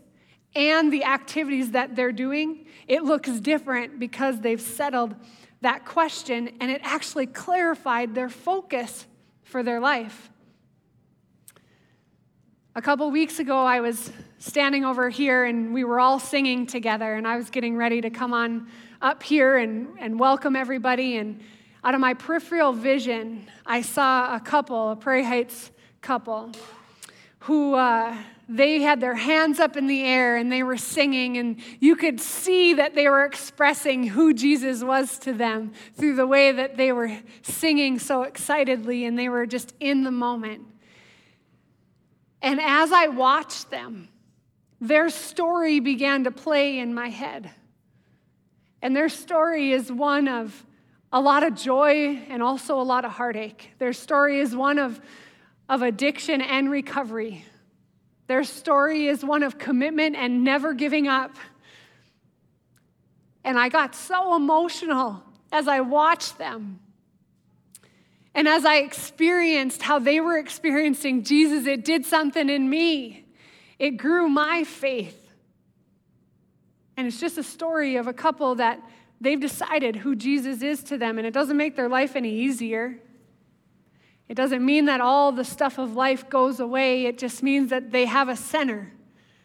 and 0.54 0.92
the 0.92 1.06
activities 1.06 1.72
that 1.72 1.96
they're 1.96 2.12
doing, 2.12 2.66
it 2.88 3.04
looks 3.04 3.30
different 3.40 4.00
because 4.00 4.42
they've 4.42 4.62
settled 4.62 5.16
that 5.62 5.86
question 5.86 6.50
and 6.60 6.70
it 6.70 6.82
actually 6.84 7.28
clarified 7.28 8.14
their 8.14 8.30
focus 8.30 9.06
for 9.44 9.64
their 9.64 9.80
life. 9.80 10.30
A 12.76 12.82
couple 12.82 13.10
weeks 13.12 13.40
ago, 13.40 13.66
I 13.66 13.80
was 13.80 14.12
standing 14.40 14.84
over 14.86 15.10
here 15.10 15.46
and 15.46 15.74
we 15.74 15.84
were 15.84 16.00
all 16.00 16.20
singing 16.20 16.66
together, 16.66 17.14
and 17.14 17.28
I 17.28 17.38
was 17.38 17.50
getting 17.50 17.78
ready 17.78 18.02
to 18.02 18.10
come 18.10 18.34
on 18.34 18.70
up 19.02 19.24
here 19.24 19.58
and, 19.58 19.98
and 20.00 20.20
welcome 20.20 20.56
everybody. 20.56 21.18
And 21.18 21.42
out 21.84 21.96
of 21.96 22.02
my 22.02 22.14
peripheral 22.14 22.74
vision, 22.74 23.48
I 23.66 23.82
saw 23.82 24.36
a 24.36 24.40
couple, 24.40 24.92
a 24.92 24.96
Prairie 24.96 25.24
Heights 25.24 25.72
couple, 26.02 26.52
who 27.40 27.74
uh, 27.74 28.16
they 28.48 28.82
had 28.82 29.02
their 29.02 29.16
hands 29.16 29.60
up 29.60 29.76
in 29.78 29.88
the 29.88 30.04
air 30.04 30.38
and 30.38 30.52
they 30.52 30.62
were 30.62 30.78
singing, 30.78 31.38
and 31.38 31.58
you 31.80 31.96
could 31.96 32.20
see 32.20 32.76
that 32.76 32.94
they 32.94 33.10
were 33.10 33.26
expressing 33.26 34.04
who 34.04 34.34
Jesus 34.34 34.84
was 34.84 35.18
to 35.20 35.34
them 35.34 35.72
through 35.96 36.16
the 36.16 36.28
way 36.28 36.52
that 36.52 36.78
they 36.78 36.92
were 36.92 37.18
singing 37.42 37.98
so 37.98 38.24
excitedly 38.24 39.06
and 39.06 39.18
they 39.18 39.30
were 39.30 39.48
just 39.48 39.74
in 39.80 40.04
the 40.04 40.12
moment. 40.12 40.68
And 42.44 42.60
as 42.62 42.92
I 42.92 43.08
watched 43.08 43.72
them, 43.72 44.10
their 44.80 45.10
story 45.10 45.80
began 45.80 46.26
to 46.26 46.32
play 46.32 46.80
in 46.80 46.94
my 46.94 47.10
head. 47.10 47.52
And 48.82 48.96
their 48.96 49.10
story 49.10 49.72
is 49.72 49.92
one 49.92 50.28
of 50.28 50.66
a 51.14 51.20
lot 51.20 51.44
of 51.44 51.56
joy 51.56 52.22
and 52.30 52.42
also 52.42 52.80
a 52.80 52.84
lot 52.84 53.06
of 53.06 53.12
heartache. 53.12 53.72
Their 53.80 53.94
story 53.94 54.40
is 54.40 54.56
one 54.56 54.80
of, 54.80 55.02
of 55.68 55.82
addiction 55.82 56.42
and 56.42 56.72
recovery. 56.72 57.46
Their 58.28 58.44
story 58.44 59.08
is 59.08 59.26
one 59.26 59.44
of 59.44 59.58
commitment 59.58 60.16
and 60.16 60.44
never 60.44 60.74
giving 60.74 61.08
up. 61.08 61.36
And 63.44 63.60
I 63.60 63.70
got 63.70 63.94
so 63.94 64.36
emotional 64.36 65.22
as 65.52 65.68
I 65.68 65.82
watched 65.82 66.38
them. 66.38 66.80
And 68.34 68.48
as 68.48 68.64
I 68.64 68.78
experienced 68.78 69.82
how 69.82 70.00
they 70.00 70.22
were 70.22 70.38
experiencing 70.38 71.24
Jesus, 71.24 71.68
it 71.68 71.84
did 71.84 72.06
something 72.06 72.50
in 72.50 72.70
me. 72.70 73.26
It 73.78 73.98
grew 73.98 74.30
my 74.30 74.64
faith. 74.64 75.18
And 76.96 77.08
it's 77.08 77.20
just 77.20 77.38
a 77.38 77.44
story 77.44 77.98
of 77.98 78.08
a 78.08 78.14
couple 78.14 78.56
that 78.56 78.80
they've 79.22 79.40
decided 79.40 79.98
who 79.98 80.16
Jesus 80.16 80.62
is 80.62 80.84
to 80.84 80.98
them, 80.98 81.18
and 81.18 81.26
it 81.26 81.34
doesn't 81.34 81.56
make 81.56 81.76
their 81.76 81.88
life 81.88 82.16
any 82.16 82.34
easier. 82.34 83.00
It 84.28 84.36
doesn't 84.36 84.66
mean 84.66 84.86
that 84.86 85.00
all 85.00 85.32
the 85.32 85.46
stuff 85.46 85.78
of 85.78 85.96
life 85.96 86.30
goes 86.30 86.60
away, 86.60 87.06
it 87.06 87.18
just 87.18 87.44
means 87.44 87.70
that 87.70 87.92
they 87.92 88.06
have 88.06 88.28
a 88.28 88.36
center. 88.36 88.92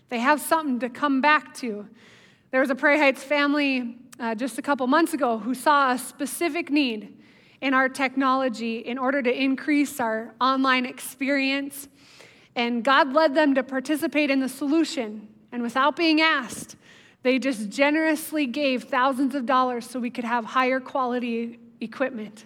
They 0.09 0.18
have 0.18 0.40
something 0.40 0.80
to 0.80 0.88
come 0.88 1.21
back 1.21 1.54
to. 1.56 1.88
There 2.50 2.61
was 2.61 2.71
a 2.71 2.75
Prairie 2.75 2.99
Heights 2.99 3.23
family 3.23 3.99
uh, 4.18 4.35
just 4.35 4.59
a 4.59 4.62
couple 4.62 4.87
months 4.87 5.12
ago 5.12 5.38
who 5.38 5.54
saw 5.54 5.92
a 5.92 5.99
specific 5.99 6.71
need 6.71 7.12
in 7.61 7.75
our 7.75 7.88
technology 7.88 8.78
in 8.78 8.99
order 8.99 9.23
to 9.23 9.42
increase 9.42 10.00
our 10.00 10.35
online 10.40 10.87
experience. 10.87 11.88
And 12.54 12.85
God 12.85 13.12
led 13.12 13.35
them 13.35 13.54
to 13.56 13.62
participate 13.62 14.30
in 14.30 14.40
the 14.40 14.49
solution. 14.49 15.28
And 15.52 15.62
without 15.62 15.97
being 15.97 16.21
asked, 16.21 16.76
they 17.26 17.40
just 17.40 17.71
generously 17.71 18.47
gave 18.47 18.85
thousands 18.85 19.35
of 19.35 19.47
dollars 19.47 19.90
so 19.90 19.99
we 19.99 20.11
could 20.11 20.23
have 20.23 20.45
higher 20.45 20.78
quality 20.78 21.59
equipment. 21.80 22.45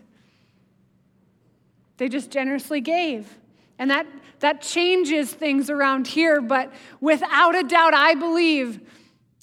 They 1.99 2.09
just 2.09 2.31
generously 2.31 2.81
gave. 2.81 3.29
And 3.79 3.91
that, 3.91 4.07
that 4.39 4.63
changes 4.63 5.35
things 5.35 5.69
around 5.69 6.07
here, 6.07 6.41
but 6.41 6.73
without 6.99 7.55
a 7.55 7.63
doubt, 7.63 7.93
I 7.93 8.15
believe 8.15 8.81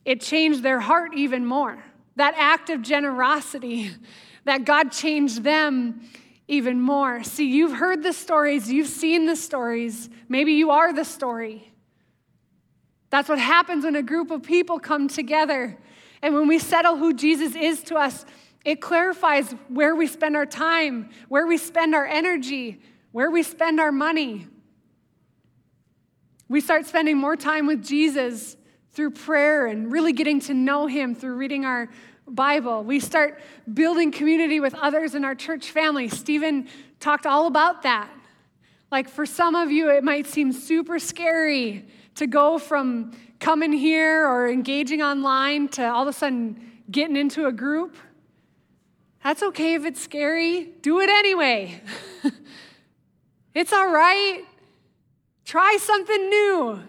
it 0.06 0.22
changed 0.22 0.64
their 0.64 0.80
heart 0.80 1.14
even 1.14 1.46
more. 1.46 1.84
That 2.16 2.34
act 2.36 2.72
of 2.72 2.82
generosity, 2.82 3.92
that 4.46 4.66
God 4.66 4.92
changed 4.92 5.44
them 5.44 6.02
even 6.48 6.82
more. 6.82 7.24
See, 7.24 7.48
you've 7.48 7.78
heard 7.78 8.02
the 8.02 8.14
stories, 8.14 8.72
you've 8.72 8.88
seen 8.88 9.28
the 9.28 9.36
stories, 9.36 10.10
maybe 10.28 10.54
you 10.54 10.72
are 10.72 10.94
the 10.94 11.06
story. 11.06 11.74
That's 13.10 13.30
what 13.30 13.40
happens 13.40 13.86
when 13.86 13.96
a 13.96 14.04
group 14.04 14.32
of 14.32 14.44
people 14.44 14.80
come 14.80 15.08
together. 15.08 15.78
And 16.22 16.34
when 16.34 16.48
we 16.48 16.60
settle 16.60 16.98
who 16.98 17.14
Jesus 17.14 17.56
is 17.56 17.84
to 17.84 17.96
us, 17.96 18.26
it 18.66 18.82
clarifies 18.82 19.52
where 19.70 19.96
we 19.96 20.08
spend 20.08 20.36
our 20.36 20.46
time, 20.46 21.10
where 21.30 21.48
we 21.48 21.58
spend 21.58 21.96
our 21.96 22.06
energy, 22.06 22.82
where 23.12 23.32
we 23.32 23.44
spend 23.44 23.80
our 23.80 23.92
money. 23.92 24.48
We 26.50 26.60
start 26.60 26.86
spending 26.86 27.18
more 27.18 27.36
time 27.36 27.66
with 27.66 27.86
Jesus 27.86 28.58
through 28.92 29.12
prayer 29.12 29.68
and 29.68 29.92
really 29.92 30.12
getting 30.12 30.40
to 30.42 30.54
know 30.54 30.88
Him 30.88 31.16
through 31.16 31.36
reading 31.36 31.66
our 31.66 31.90
Bible. 32.28 32.84
We 32.84 33.00
start 33.00 33.40
building 33.74 34.12
community 34.12 34.60
with 34.60 34.74
others 34.74 35.16
in 35.16 35.24
our 35.24 35.36
church 35.36 35.72
family. 35.72 36.10
Stephen 36.10 36.68
talked 37.00 37.26
all 37.26 37.48
about 37.48 37.84
that. 37.84 38.10
Like 38.92 39.08
for 39.08 39.26
some 39.26 39.56
of 39.56 39.72
you, 39.72 39.90
it 39.90 40.04
might 40.04 40.28
seem 40.28 40.52
super 40.52 41.00
scary 41.00 41.86
to 42.18 42.28
go 42.28 42.58
from 42.58 43.12
coming 43.40 43.72
here 43.72 44.28
or 44.28 44.50
engaging 44.50 45.02
online 45.02 45.68
to 45.70 45.88
all 45.88 46.04
of 46.04 46.08
a 46.08 46.14
sudden 46.14 46.60
getting 46.90 47.16
into 47.16 47.48
a 47.48 47.52
group. 47.52 47.96
That's 49.24 49.44
okay 49.44 49.74
if 49.74 49.86
it's 49.86 50.02
scary. 50.02 50.66
Do 50.82 51.00
it 51.00 51.10
anyway. 51.10 51.82
it's 53.54 53.74
all 53.74 53.90
right. 53.90 54.44
Try 55.46 55.78
something 55.80 56.30
new, 56.30 56.84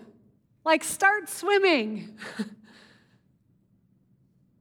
like 0.65 0.85
start 0.85 1.29
swimming. 1.29 2.19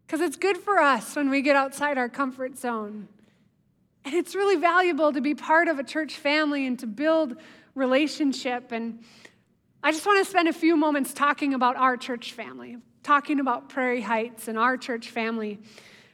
Because 0.08 0.22
it's 0.22 0.38
good 0.38 0.56
for 0.56 0.80
us 0.80 1.18
when 1.18 1.30
we 1.30 1.42
get 1.42 1.58
outside 1.58 1.98
our 1.98 2.08
comfort 2.08 2.58
zone. 2.58 3.10
And 4.06 4.16
it's 4.16 4.36
really 4.36 4.56
valuable 4.56 5.12
to 5.12 5.20
be 5.20 5.36
part 5.36 5.68
of 5.68 5.80
a 5.80 5.84
church 5.84 6.16
family 6.16 6.66
and 6.66 6.80
to 6.80 6.88
build 6.88 7.36
relationship. 7.76 8.72
And 8.72 9.04
I 9.88 9.92
just 9.94 10.06
want 10.06 10.22
to 10.22 10.30
spend 10.30 10.50
a 10.50 10.54
few 10.54 10.76
moments 10.76 11.14
talking 11.14 11.54
about 11.54 11.78
our 11.78 11.96
church 11.96 12.34
family, 12.34 12.76
talking 13.04 13.40
about 13.40 13.70
Prairie 13.70 14.02
Heights 14.02 14.50
and 14.50 14.60
our 14.60 14.76
church 14.76 15.12
family. 15.12 15.62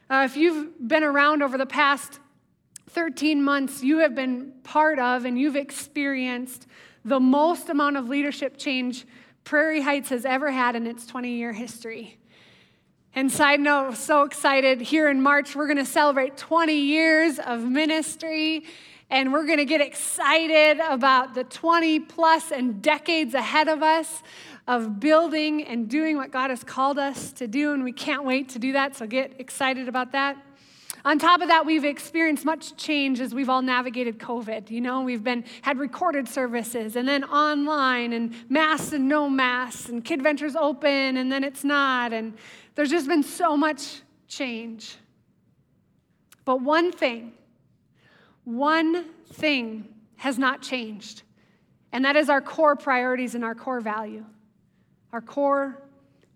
Uh, 0.08 0.28
if 0.30 0.36
you've 0.36 0.70
been 0.86 1.02
around 1.02 1.42
over 1.42 1.58
the 1.58 1.66
past 1.66 2.20
13 2.90 3.42
months, 3.42 3.82
you 3.82 3.98
have 3.98 4.14
been 4.14 4.52
part 4.62 5.00
of 5.00 5.24
and 5.24 5.36
you've 5.36 5.56
experienced 5.56 6.68
the 7.04 7.18
most 7.18 7.68
amount 7.68 7.96
of 7.96 8.08
leadership 8.08 8.58
change 8.58 9.06
Prairie 9.42 9.82
Heights 9.82 10.10
has 10.10 10.24
ever 10.24 10.52
had 10.52 10.76
in 10.76 10.86
its 10.86 11.04
20 11.04 11.32
year 11.32 11.52
history. 11.52 12.16
And 13.12 13.28
side 13.28 13.58
note, 13.58 13.96
so 13.96 14.22
excited. 14.22 14.82
Here 14.82 15.08
in 15.08 15.20
March, 15.20 15.56
we're 15.56 15.66
going 15.66 15.78
to 15.78 15.84
celebrate 15.84 16.36
20 16.36 16.72
years 16.74 17.40
of 17.40 17.64
ministry, 17.64 18.66
and 19.14 19.32
we're 19.32 19.46
going 19.46 19.58
to 19.58 19.64
get 19.64 19.80
excited 19.80 20.80
about 20.90 21.34
the 21.34 21.44
20 21.44 22.00
plus 22.00 22.50
and 22.50 22.82
decades 22.82 23.32
ahead 23.32 23.68
of 23.68 23.80
us 23.80 24.24
of 24.66 24.98
building 24.98 25.62
and 25.62 25.88
doing 25.88 26.16
what 26.16 26.32
God 26.32 26.50
has 26.50 26.64
called 26.64 26.98
us 26.98 27.30
to 27.34 27.46
do, 27.46 27.72
and 27.72 27.84
we 27.84 27.92
can't 27.92 28.24
wait 28.24 28.48
to 28.48 28.58
do 28.58 28.72
that, 28.72 28.96
so 28.96 29.06
get 29.06 29.38
excited 29.38 29.86
about 29.86 30.10
that. 30.10 30.36
On 31.04 31.16
top 31.16 31.42
of 31.42 31.48
that, 31.48 31.64
we've 31.64 31.84
experienced 31.84 32.44
much 32.44 32.76
change 32.76 33.20
as 33.20 33.32
we've 33.32 33.48
all 33.48 33.62
navigated 33.62 34.18
COVID. 34.18 34.68
You 34.68 34.80
know, 34.80 35.02
we've 35.02 35.22
been 35.22 35.44
had 35.62 35.78
recorded 35.78 36.28
services 36.28 36.96
and 36.96 37.06
then 37.06 37.22
online 37.22 38.14
and 38.14 38.34
masks 38.50 38.92
and 38.92 39.08
no 39.08 39.30
masks 39.30 39.90
and 39.90 40.04
Kid 40.04 40.22
Ventures 40.22 40.56
open 40.56 41.18
and 41.18 41.30
then 41.30 41.44
it's 41.44 41.62
not. 41.62 42.12
And 42.12 42.34
there's 42.74 42.90
just 42.90 43.06
been 43.06 43.22
so 43.22 43.56
much 43.56 44.00
change. 44.26 44.96
But 46.44 46.62
one 46.62 46.90
thing, 46.90 47.34
one 48.44 49.04
thing 49.26 49.88
has 50.16 50.38
not 50.38 50.62
changed. 50.62 51.22
And 51.92 52.04
that 52.04 52.16
is 52.16 52.28
our 52.28 52.40
core 52.40 52.76
priorities 52.76 53.34
and 53.34 53.44
our 53.44 53.54
core 53.54 53.80
value. 53.80 54.24
Our 55.12 55.20
core 55.20 55.82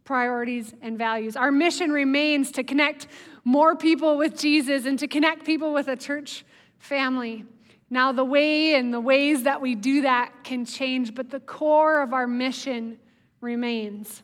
priorities 0.04 0.72
and 0.80 0.96
values. 0.96 1.36
Our 1.36 1.50
mission 1.50 1.90
remains 1.90 2.52
to 2.52 2.62
connect 2.62 3.08
more 3.44 3.76
people 3.76 4.16
with 4.16 4.38
Jesus 4.38 4.86
and 4.86 4.98
to 5.00 5.06
connect 5.06 5.44
people 5.44 5.74
with 5.74 5.88
a 5.88 5.96
church 5.96 6.44
family. 6.78 7.44
Now, 7.90 8.12
the 8.12 8.24
way 8.24 8.74
and 8.74 8.92
the 8.92 9.00
ways 9.00 9.44
that 9.44 9.60
we 9.60 9.74
do 9.74 10.02
that 10.02 10.44
can 10.44 10.64
change, 10.64 11.14
but 11.14 11.30
the 11.30 11.40
core 11.40 12.02
of 12.02 12.12
our 12.12 12.26
mission 12.26 12.98
remains. 13.40 14.22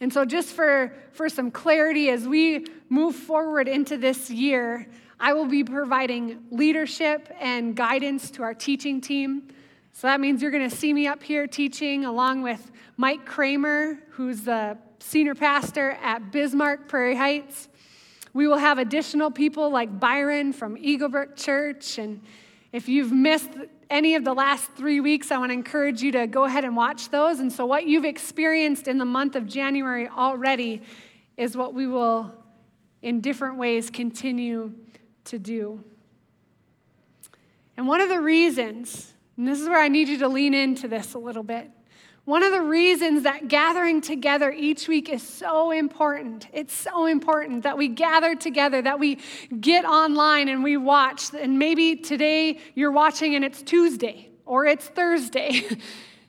And 0.00 0.12
so, 0.12 0.24
just 0.24 0.50
for, 0.54 0.94
for 1.12 1.28
some 1.28 1.50
clarity, 1.50 2.10
as 2.10 2.26
we 2.26 2.66
move 2.88 3.14
forward 3.14 3.68
into 3.68 3.96
this 3.96 4.30
year, 4.30 4.88
I 5.24 5.34
will 5.34 5.46
be 5.46 5.62
providing 5.62 6.42
leadership 6.50 7.32
and 7.38 7.76
guidance 7.76 8.28
to 8.32 8.42
our 8.42 8.54
teaching 8.54 9.00
team. 9.00 9.46
So 9.92 10.08
that 10.08 10.18
means 10.18 10.42
you're 10.42 10.50
going 10.50 10.68
to 10.68 10.76
see 10.76 10.92
me 10.92 11.06
up 11.06 11.22
here 11.22 11.46
teaching 11.46 12.04
along 12.04 12.42
with 12.42 12.72
Mike 12.96 13.24
Kramer, 13.24 14.00
who's 14.10 14.42
the 14.42 14.76
senior 14.98 15.36
pastor 15.36 15.92
at 16.02 16.32
Bismarck 16.32 16.88
Prairie 16.88 17.14
Heights. 17.14 17.68
We 18.34 18.48
will 18.48 18.56
have 18.56 18.78
additional 18.78 19.30
people 19.30 19.70
like 19.70 20.00
Byron 20.00 20.52
from 20.52 20.76
Eaglebrook 20.76 21.36
Church. 21.36 21.98
And 21.98 22.20
if 22.72 22.88
you've 22.88 23.12
missed 23.12 23.50
any 23.90 24.16
of 24.16 24.24
the 24.24 24.34
last 24.34 24.72
three 24.72 24.98
weeks, 24.98 25.30
I 25.30 25.38
want 25.38 25.50
to 25.50 25.54
encourage 25.54 26.02
you 26.02 26.10
to 26.10 26.26
go 26.26 26.46
ahead 26.46 26.64
and 26.64 26.74
watch 26.74 27.10
those. 27.10 27.38
And 27.38 27.52
so, 27.52 27.64
what 27.64 27.86
you've 27.86 28.04
experienced 28.04 28.88
in 28.88 28.98
the 28.98 29.04
month 29.04 29.36
of 29.36 29.46
January 29.46 30.08
already 30.08 30.82
is 31.36 31.56
what 31.56 31.74
we 31.74 31.86
will, 31.86 32.34
in 33.02 33.20
different 33.20 33.56
ways, 33.56 33.88
continue 33.88 34.72
to 35.26 35.38
do. 35.38 35.82
And 37.76 37.86
one 37.86 38.00
of 38.00 38.08
the 38.08 38.20
reasons, 38.20 39.12
and 39.36 39.48
this 39.48 39.60
is 39.60 39.68
where 39.68 39.80
I 39.80 39.88
need 39.88 40.08
you 40.08 40.18
to 40.18 40.28
lean 40.28 40.54
into 40.54 40.88
this 40.88 41.14
a 41.14 41.18
little 41.18 41.42
bit. 41.42 41.70
One 42.24 42.44
of 42.44 42.52
the 42.52 42.62
reasons 42.62 43.24
that 43.24 43.48
gathering 43.48 44.00
together 44.00 44.52
each 44.52 44.86
week 44.86 45.08
is 45.08 45.24
so 45.24 45.72
important, 45.72 46.46
it's 46.52 46.72
so 46.72 47.06
important 47.06 47.64
that 47.64 47.76
we 47.76 47.88
gather 47.88 48.36
together, 48.36 48.80
that 48.80 49.00
we 49.00 49.18
get 49.60 49.84
online 49.84 50.48
and 50.48 50.62
we 50.62 50.76
watch. 50.76 51.34
And 51.34 51.58
maybe 51.58 51.96
today 51.96 52.60
you're 52.76 52.92
watching 52.92 53.34
and 53.34 53.44
it's 53.44 53.60
Tuesday 53.60 54.30
or 54.46 54.66
it's 54.66 54.86
Thursday. 54.86 55.66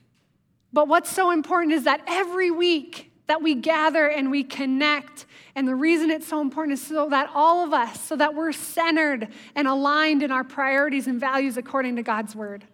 but 0.72 0.88
what's 0.88 1.12
so 1.12 1.30
important 1.30 1.74
is 1.74 1.84
that 1.84 2.02
every 2.08 2.50
week 2.50 3.12
that 3.26 3.42
we 3.42 3.54
gather 3.54 4.06
and 4.06 4.30
we 4.30 4.44
connect 4.44 5.26
and 5.54 5.68
the 5.68 5.74
reason 5.74 6.10
it's 6.10 6.26
so 6.26 6.40
important 6.40 6.78
is 6.78 6.84
so 6.84 7.08
that 7.10 7.30
all 7.32 7.64
of 7.64 7.72
us, 7.72 8.00
so 8.00 8.16
that 8.16 8.34
we're 8.34 8.52
centered 8.52 9.28
and 9.54 9.68
aligned 9.68 10.22
in 10.22 10.32
our 10.32 10.42
priorities 10.42 11.06
and 11.06 11.20
values 11.20 11.56
according 11.56 11.96
to 11.96 12.02
God's 12.02 12.34
word. 12.34 12.64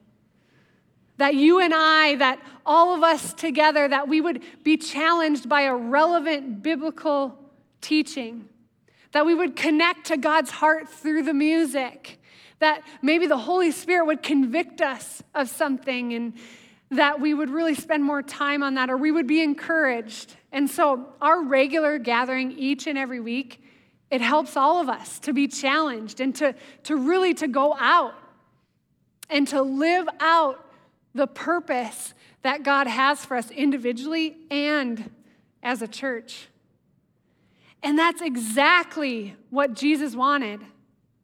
That 1.18 1.34
you 1.34 1.60
and 1.60 1.74
I, 1.74 2.14
that 2.16 2.40
all 2.64 2.94
of 2.94 3.02
us 3.02 3.34
together, 3.34 3.86
that 3.86 4.08
we 4.08 4.22
would 4.22 4.42
be 4.64 4.78
challenged 4.78 5.48
by 5.48 5.62
a 5.62 5.74
relevant 5.74 6.62
biblical 6.62 7.38
teaching. 7.82 8.48
That 9.12 9.26
we 9.26 9.34
would 9.34 9.56
connect 9.56 10.06
to 10.06 10.16
God's 10.16 10.50
heart 10.50 10.88
through 10.88 11.24
the 11.24 11.34
music. 11.34 12.18
That 12.60 12.82
maybe 13.02 13.26
the 13.26 13.36
Holy 13.36 13.72
Spirit 13.72 14.06
would 14.06 14.22
convict 14.22 14.80
us 14.80 15.22
of 15.34 15.50
something 15.50 16.14
and 16.14 16.32
that 16.90 17.20
we 17.20 17.34
would 17.34 17.50
really 17.50 17.74
spend 17.74 18.02
more 18.02 18.22
time 18.22 18.62
on 18.62 18.74
that 18.74 18.90
or 18.90 18.96
we 18.96 19.12
would 19.12 19.26
be 19.26 19.42
encouraged 19.42 20.34
and 20.52 20.68
so, 20.68 21.06
our 21.20 21.42
regular 21.42 21.98
gathering 21.98 22.52
each 22.52 22.86
and 22.86 22.98
every 22.98 23.20
week, 23.20 23.62
it 24.10 24.20
helps 24.20 24.56
all 24.56 24.80
of 24.80 24.88
us 24.88 25.20
to 25.20 25.32
be 25.32 25.46
challenged 25.46 26.20
and 26.20 26.34
to, 26.36 26.54
to 26.84 26.96
really 26.96 27.34
to 27.34 27.46
go 27.46 27.76
out 27.78 28.14
and 29.28 29.46
to 29.48 29.62
live 29.62 30.08
out 30.18 30.66
the 31.14 31.28
purpose 31.28 32.14
that 32.42 32.64
God 32.64 32.88
has 32.88 33.24
for 33.24 33.36
us 33.36 33.50
individually 33.52 34.36
and 34.50 35.10
as 35.62 35.82
a 35.82 35.88
church. 35.88 36.48
And 37.82 37.96
that's 37.96 38.20
exactly 38.20 39.36
what 39.50 39.74
Jesus 39.74 40.16
wanted 40.16 40.60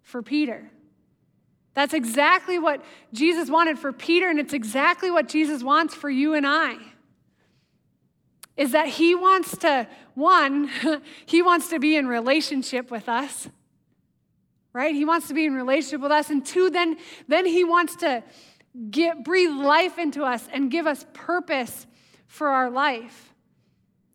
for 0.03 0.23
Peter. 0.23 0.71
That's 1.77 1.95
exactly 1.95 2.59
what 2.59 2.83
Jesus 3.13 3.49
wanted 3.49 3.79
for 3.79 3.93
Peter, 3.93 4.29
and 4.29 4.41
it's 4.41 4.55
exactly 4.55 5.11
what 5.11 5.29
Jesus 5.29 5.63
wants 5.63 5.95
for 5.95 6.11
you 6.11 6.35
and 6.35 6.45
I 6.45 6.79
is 8.57 8.73
that 8.73 8.89
he 8.89 9.15
wants 9.15 9.59
to, 9.59 9.87
one, 10.15 10.71
he 11.27 11.43
wants 11.43 11.69
to 11.69 11.79
be 11.79 11.95
in 11.95 12.07
relationship 12.07 12.91
with 12.91 13.09
us, 13.09 13.49
right? 14.73 14.95
He 14.95 15.05
wants 15.05 15.29
to 15.29 15.35
be 15.35 15.45
in 15.45 15.55
relationship 15.55 16.01
with 16.01 16.13
us. 16.13 16.31
And 16.31 16.45
two, 16.45 16.71
then, 16.71 16.97
then 17.29 17.45
he 17.45 17.65
wants 17.65 17.97
to 17.97 18.25
get, 18.91 19.25
breathe 19.25 19.51
life 19.51 19.99
into 19.99 20.25
us 20.25 20.49
and 20.51 20.71
give 20.71 20.87
us 20.87 21.05
purpose 21.13 21.87
for 22.27 22.49
our 22.49 22.71
life. 22.71 23.35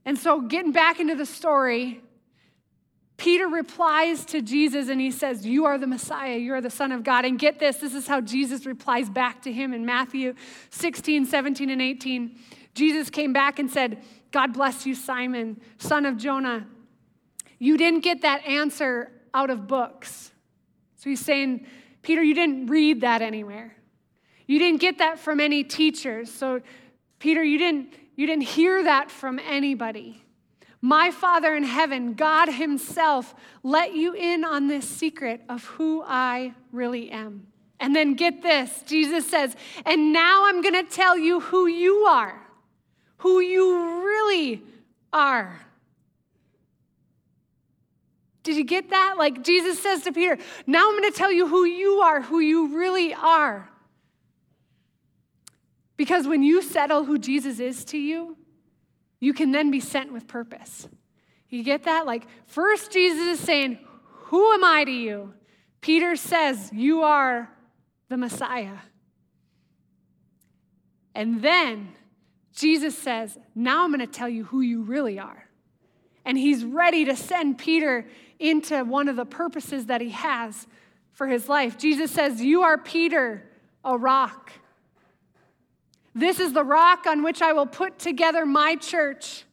And 0.06 0.18
so, 0.18 0.42
getting 0.42 0.72
back 0.72 1.00
into 1.00 1.14
the 1.14 1.28
story, 1.28 2.02
Peter 3.22 3.48
replies 3.48 4.26
to 4.26 4.42
Jesus 4.42 4.90
and 4.90 5.00
he 5.00 5.12
says, 5.12 5.46
You 5.46 5.66
are 5.66 5.78
the 5.78 5.86
Messiah, 5.86 6.38
you 6.38 6.56
are 6.56 6.60
the 6.60 6.72
Son 6.72 6.92
of 6.92 7.04
God. 7.04 7.24
And 7.24 7.38
get 7.38 7.60
this, 7.60 7.78
this 7.78 7.94
is 7.94 8.08
how 8.08 8.20
Jesus 8.20 8.66
replies 8.66 9.12
back 9.12 9.44
to 9.44 9.52
him 9.52 9.76
in 9.76 9.86
Matthew 9.86 10.34
16, 10.72 11.28
17, 11.28 11.70
and 11.70 11.80
18. 11.80 12.36
Jesus 12.74 13.12
came 13.12 13.32
back 13.32 13.60
and 13.60 13.70
said, 13.70 14.02
God 14.32 14.54
bless 14.54 14.88
you, 14.88 14.96
Simon, 14.96 15.62
son 15.78 16.08
of 16.08 16.18
Jonah. 16.18 16.66
You 17.60 17.78
didn't 17.78 18.00
get 18.00 18.24
that 18.24 18.44
answer 18.44 19.12
out 19.36 19.52
of 19.52 19.68
books. 19.68 20.32
So 20.96 21.12
he's 21.12 21.24
saying, 21.24 21.68
Peter, 22.02 22.24
you 22.24 22.34
didn't 22.34 22.72
read 22.72 23.02
that 23.02 23.22
anywhere. 23.22 23.76
You 24.48 24.58
didn't 24.58 24.82
get 24.82 24.98
that 24.98 25.20
from 25.20 25.40
any 25.40 25.64
teachers. 25.64 26.34
So, 26.34 26.62
Peter, 27.20 27.44
you 27.44 27.60
didn't, 27.60 27.94
you 28.16 28.26
didn't 28.26 28.46
hear 28.46 28.84
that 28.84 29.12
from 29.12 29.38
anybody. 29.38 30.24
My 30.82 31.12
Father 31.12 31.56
in 31.56 31.64
heaven, 31.64 32.14
God 32.14 32.50
Himself, 32.50 33.36
let 33.64 33.94
you 33.94 34.14
in 34.14 34.44
on 34.44 34.68
this 34.68 34.88
secret 34.88 35.42
of 35.48 35.64
who 35.64 36.04
I 36.06 36.54
really 36.72 37.12
am. 37.12 37.48
And 37.80 37.96
then 37.96 38.14
get 38.14 38.42
this 38.42 38.84
Jesus 38.86 39.28
says, 39.28 39.56
and 39.86 40.12
now 40.14 40.46
I'm 40.48 40.62
going 40.62 40.86
to 40.86 40.92
tell 40.92 41.18
you 41.18 41.40
who 41.40 41.68
you 41.68 42.06
are 42.06 42.42
who 43.22 43.40
you 43.40 44.04
really 44.04 44.64
are. 45.14 45.62
Did 48.42 48.58
you 48.58 48.64
get 48.64 48.90
that? 48.90 49.16
Like 49.18 49.44
Jesus 49.44 49.80
says 49.80 50.04
to 50.04 50.12
Peter, 50.12 50.40
now 50.66 50.90
I'm 50.90 51.00
going 51.00 51.12
to 51.12 51.18
tell 51.18 51.32
you 51.32 51.48
who 51.48 51.64
you 51.64 52.00
are, 52.00 52.22
who 52.22 52.40
you 52.40 52.76
really 52.76 53.14
are. 53.14 53.70
Because 55.98 56.28
when 56.28 56.42
you 56.42 56.64
settle 56.64 57.06
who 57.06 57.20
Jesus 57.20 57.60
is 57.60 57.86
to 57.86 58.00
you, 58.00 58.38
you 59.22 59.34
can 59.34 59.52
then 59.52 59.72
be 59.72 59.80
sent 59.80 60.12
with 60.12 60.28
purpose. 60.28 60.90
You 61.48 61.64
get 61.64 61.84
that? 61.84 62.06
Like, 62.06 62.28
first, 62.48 62.92
Jesus 62.92 63.40
is 63.40 63.40
saying, 63.40 63.80
Who 64.26 64.52
am 64.52 64.66
I 64.66 64.84
to 64.84 64.92
you? 64.92 65.34
Peter 65.80 66.18
says, 66.18 66.72
You 66.74 67.04
are 67.04 67.50
the 68.10 68.18
Messiah. 68.18 68.78
And 71.14 71.42
then 71.42 71.90
Jesus 72.54 72.98
says, 72.98 73.38
Now 73.54 73.84
I'm 73.84 73.92
going 73.92 74.00
to 74.00 74.08
tell 74.08 74.30
you 74.30 74.46
who 74.46 74.62
you 74.62 74.82
really 74.82 75.20
are. 75.20 75.48
And 76.26 76.38
he's 76.38 76.66
ready 76.66 77.06
to 77.06 77.16
send 77.16 77.58
Peter 77.58 78.08
into 78.40 78.84
one 78.84 79.08
of 79.08 79.16
the 79.16 79.26
purposes 79.26 79.86
that 79.86 80.02
he 80.02 80.10
has 80.10 80.68
for 81.12 81.28
his 81.28 81.48
life. 81.48 81.78
Jesus 81.78 82.10
says, 82.10 82.42
You 82.42 82.64
are 82.64 82.78
Peter, 82.78 83.44
a 83.86 83.98
rock. 83.98 84.52
This 86.14 86.40
is 86.40 86.54
the 86.54 86.64
rock 86.64 87.06
on 87.08 87.24
which 87.24 87.42
I 87.42 87.54
will 87.54 87.66
put 87.66 88.00
together 88.00 88.46
my 88.46 88.76
church, 88.76 89.46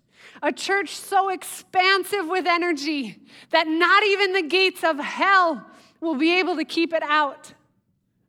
a 0.43 0.53
church 0.53 0.97
so 0.97 1.29
expansive 1.29 2.27
with 2.27 2.47
energy 2.47 3.21
that 3.51 3.67
not 3.69 4.05
even 4.05 4.33
the 4.33 4.43
gates 4.43 4.83
of 4.83 4.99
hell 4.99 5.65
will 6.01 6.17
be 6.17 6.39
able 6.39 6.57
to 6.57 6.65
keep 6.65 6.93
it 6.93 7.03
out. 7.03 7.53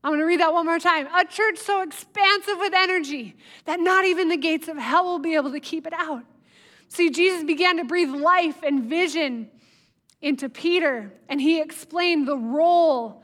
I'm 0.04 0.12
going 0.12 0.20
to 0.20 0.26
read 0.26 0.40
that 0.40 0.54
one 0.54 0.66
more 0.66 0.80
time. 0.80 1.08
A 1.14 1.26
church 1.26 1.58
so 1.58 1.82
expansive 1.82 2.56
with 2.58 2.74
energy 2.74 3.36
that 3.66 3.80
not 3.80 4.06
even 4.06 4.30
the 4.30 4.38
gates 4.38 4.68
of 4.68 4.78
hell 4.78 5.04
will 5.04 5.20
be 5.20 5.36
able 5.36 5.52
to 5.52 5.60
keep 5.60 5.86
it 5.86 5.94
out. 5.94 6.24
See, 6.88 7.10
Jesus 7.10 7.44
began 7.44 7.78
to 7.78 7.84
breathe 7.84 8.10
life 8.10 8.64
and 8.64 8.86
vision 8.86 9.50
into 10.22 10.50
Peter, 10.50 11.14
and 11.28 11.40
he 11.42 11.62
explained 11.62 12.28
the 12.28 12.38
role 12.38 13.24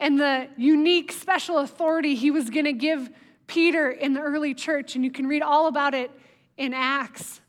and 0.00 0.20
the 0.20 0.48
unique 0.56 1.12
special 1.12 1.58
authority 1.58 2.14
he 2.14 2.30
was 2.30 2.50
going 2.50 2.66
to 2.66 2.72
give 2.72 3.10
Peter 3.48 3.90
in 3.90 4.12
the 4.12 4.20
early 4.20 4.54
church. 4.54 4.94
And 4.94 5.04
you 5.04 5.10
can 5.10 5.26
read 5.26 5.42
all 5.42 5.66
about 5.66 5.94
it 5.94 6.12
in 6.56 6.72
Acts. 6.72 7.40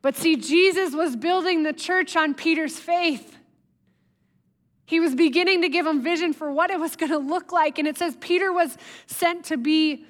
But 0.00 0.16
see, 0.16 0.34
Jesus 0.34 0.92
was 0.94 1.14
building 1.14 1.62
the 1.62 1.72
church 1.72 2.16
on 2.16 2.34
Peter's 2.34 2.76
faith. 2.76 3.36
He 4.84 4.98
was 4.98 5.14
beginning 5.14 5.62
to 5.62 5.68
give 5.68 5.86
him 5.86 6.02
vision 6.02 6.32
for 6.32 6.50
what 6.50 6.70
it 6.70 6.80
was 6.80 6.96
going 6.96 7.12
to 7.12 7.18
look 7.18 7.52
like. 7.52 7.78
And 7.78 7.86
it 7.86 7.96
says 7.96 8.16
Peter 8.20 8.52
was 8.52 8.76
sent 9.06 9.44
to 9.46 9.56
be 9.56 10.04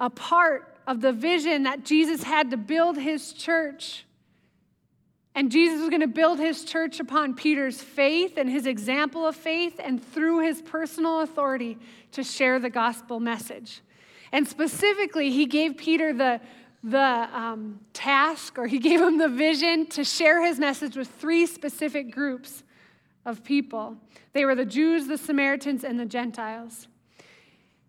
a 0.00 0.10
part 0.10 0.76
of 0.86 1.00
the 1.00 1.12
vision 1.12 1.62
that 1.62 1.84
Jesus 1.84 2.24
had 2.24 2.50
to 2.50 2.56
build 2.56 2.98
his 2.98 3.32
church. 3.32 4.04
And 5.34 5.50
Jesus 5.50 5.80
was 5.80 5.88
going 5.88 6.02
to 6.02 6.06
build 6.06 6.38
his 6.38 6.64
church 6.64 7.00
upon 7.00 7.34
Peter's 7.34 7.80
faith 7.80 8.34
and 8.36 8.50
his 8.50 8.66
example 8.66 9.26
of 9.26 9.34
faith, 9.34 9.80
and 9.82 10.04
through 10.04 10.40
his 10.40 10.60
personal 10.60 11.20
authority 11.20 11.78
to 12.12 12.22
share 12.22 12.58
the 12.58 12.68
gospel 12.68 13.18
message. 13.18 13.80
And 14.30 14.46
specifically, 14.46 15.30
he 15.30 15.46
gave 15.46 15.78
Peter 15.78 16.12
the, 16.12 16.40
the 16.84 16.98
um, 16.98 17.80
task, 17.94 18.58
or 18.58 18.66
he 18.66 18.78
gave 18.78 19.00
him 19.00 19.16
the 19.16 19.28
vision 19.28 19.86
to 19.86 20.04
share 20.04 20.44
his 20.44 20.58
message 20.58 20.96
with 20.96 21.08
three 21.08 21.46
specific 21.46 22.10
groups 22.10 22.62
of 23.24 23.42
people. 23.42 23.96
They 24.34 24.44
were 24.44 24.54
the 24.54 24.66
Jews, 24.66 25.06
the 25.06 25.18
Samaritans, 25.18 25.82
and 25.82 25.98
the 25.98 26.06
Gentiles. 26.06 26.88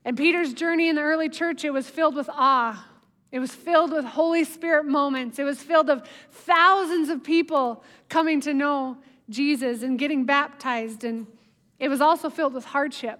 And 0.05 0.15
Peter's 0.17 0.53
journey 0.53 0.89
in 0.89 0.95
the 0.95 1.01
early 1.01 1.29
church, 1.29 1.65
it 1.65 1.71
was 1.71 1.89
filled 1.89 2.15
with 2.15 2.29
awe. 2.31 2.87
It 3.33 3.39
was 3.39 3.51
filled 3.51 3.91
with 3.91 4.05
Holy 4.05 4.43
Spirit 4.43 4.85
moments. 4.85 5.39
It 5.39 5.43
was 5.43 5.57
filled 5.57 5.89
of 5.89 6.07
thousands 6.29 7.09
of 7.09 7.23
people 7.23 7.83
coming 8.07 8.39
to 8.41 8.53
know 8.53 8.99
Jesus 9.27 9.81
and 9.81 9.97
getting 9.97 10.23
baptized. 10.23 11.03
And 11.03 11.25
it 11.79 11.89
was 11.89 11.99
also 11.99 12.29
filled 12.29 12.53
with 12.53 12.63
hardship. 12.63 13.19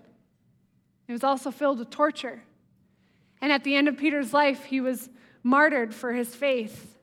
It 1.08 1.14
was 1.14 1.24
also 1.24 1.50
filled 1.50 1.80
with 1.80 1.90
torture. 1.90 2.44
And 3.42 3.52
at 3.52 3.64
the 3.64 3.76
end 3.76 3.88
of 3.88 3.98
Peter's 3.98 4.34
life, 4.34 4.66
he 4.66 4.82
was 4.82 5.10
martyred 5.42 5.96
for 5.96 6.14
his 6.14 6.36
faith. 6.36 6.96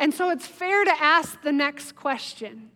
And 0.00 0.12
so 0.12 0.30
it's 0.30 0.46
fair 0.46 0.84
to 0.84 1.02
ask 1.02 1.40
the 1.40 1.52
next 1.52 1.94
question 1.94 2.72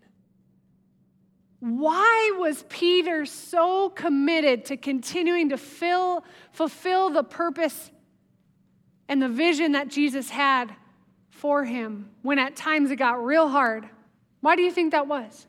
why 1.58 2.36
was 2.38 2.64
Peter 2.68 3.26
so 3.26 3.90
committed 3.90 4.66
to 4.66 4.78
continuing 4.78 5.48
to 5.48 5.58
fill, 5.58 6.24
fulfill 6.52 7.10
the 7.10 7.24
purpose 7.24 7.90
and 9.11 9.20
the 9.20 9.29
vision 9.29 9.73
that 9.73 9.88
Jesus 9.88 10.31
had 10.31 10.73
for 11.31 11.64
him 11.64 12.11
when 12.23 12.38
at 12.38 12.55
times 12.55 12.92
it 12.92 12.96
got 12.96 13.23
real 13.23 13.49
hard? 13.49 13.88
Why 14.40 14.55
do 14.55 14.62
you 14.62 14.70
think 14.70 14.92
that 14.92 15.09
was? 15.09 15.49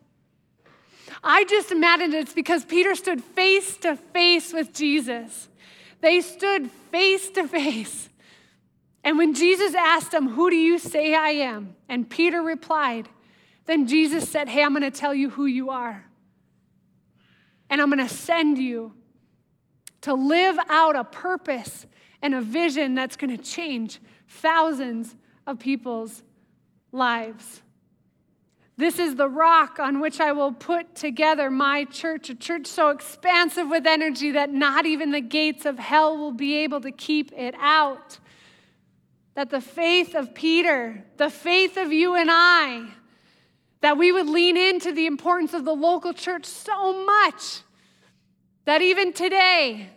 I 1.24 1.44
just 1.46 1.72
imagine 1.72 2.12
it's 2.12 2.34
because 2.34 2.66
Peter 2.66 2.96
stood 2.96 3.24
face 3.24 3.78
to 3.78 3.96
face 3.96 4.52
with 4.52 4.74
Jesus. 4.74 5.48
They 6.02 6.22
stood 6.22 6.72
face 6.92 7.30
to 7.30 7.48
face. 7.48 8.10
And 9.04 9.20
when 9.20 9.36
Jesus 9.36 9.76
asked 9.76 10.12
him, 10.12 10.30
Who 10.30 10.50
do 10.50 10.56
you 10.56 10.80
say 10.80 11.14
I 11.14 11.30
am? 11.30 11.76
And 11.88 12.10
Peter 12.10 12.42
replied, 12.42 13.10
then 13.68 13.86
Jesus 13.86 14.28
said, 14.28 14.50
Hey, 14.50 14.64
I'm 14.64 14.72
going 14.72 14.82
to 14.82 14.90
tell 14.90 15.14
you 15.14 15.30
who 15.30 15.46
you 15.46 15.70
are. 15.70 16.04
And 17.70 17.80
I'm 17.80 17.92
going 17.92 18.06
to 18.06 18.14
send 18.14 18.58
you 18.58 18.94
to 20.02 20.16
live 20.16 20.58
out 20.68 20.96
a 20.96 21.04
purpose 21.04 21.86
and 22.22 22.36
a 22.36 22.42
vision 22.42 22.96
that's 22.96 23.16
going 23.16 23.36
to 23.36 23.44
change 23.44 24.00
thousands 24.28 25.16
of 25.48 25.60
people's 25.60 26.24
lives. 26.92 27.62
This 28.78 28.98
is 28.98 29.16
the 29.16 29.30
rock 29.30 29.80
on 29.80 30.00
which 30.00 30.20
I 30.20 30.32
will 30.32 30.52
put 30.52 30.96
together 30.96 31.52
my 31.52 31.86
church, 31.86 32.30
a 32.30 32.36
church 32.36 32.66
so 32.66 32.90
expansive 32.90 33.70
with 33.70 33.86
energy 33.86 34.32
that 34.32 34.52
not 34.52 34.86
even 34.86 35.12
the 35.12 35.22
gates 35.22 35.66
of 35.66 35.78
hell 35.78 36.18
will 36.18 36.32
be 36.32 36.56
able 36.58 36.82
to 36.82 36.92
keep 36.92 37.32
it 37.34 37.54
out. 37.60 38.18
That 39.36 39.50
the 39.50 39.62
faith 39.62 40.16
of 40.16 40.34
Peter, 40.34 41.06
the 41.18 41.30
faith 41.30 41.78
of 41.78 41.92
you 41.92 42.16
and 42.16 42.30
I, 42.32 42.88
that 43.82 43.98
we 43.98 44.12
would 44.12 44.28
lean 44.28 44.58
into 44.58 44.92
the 44.92 45.06
importance 45.06 45.54
of 45.54 45.66
the 45.66 45.76
local 45.76 46.14
church 46.14 46.46
so 46.46 47.06
much 47.06 47.62
that 48.66 48.82
even 48.82 49.14
today, 49.14 49.90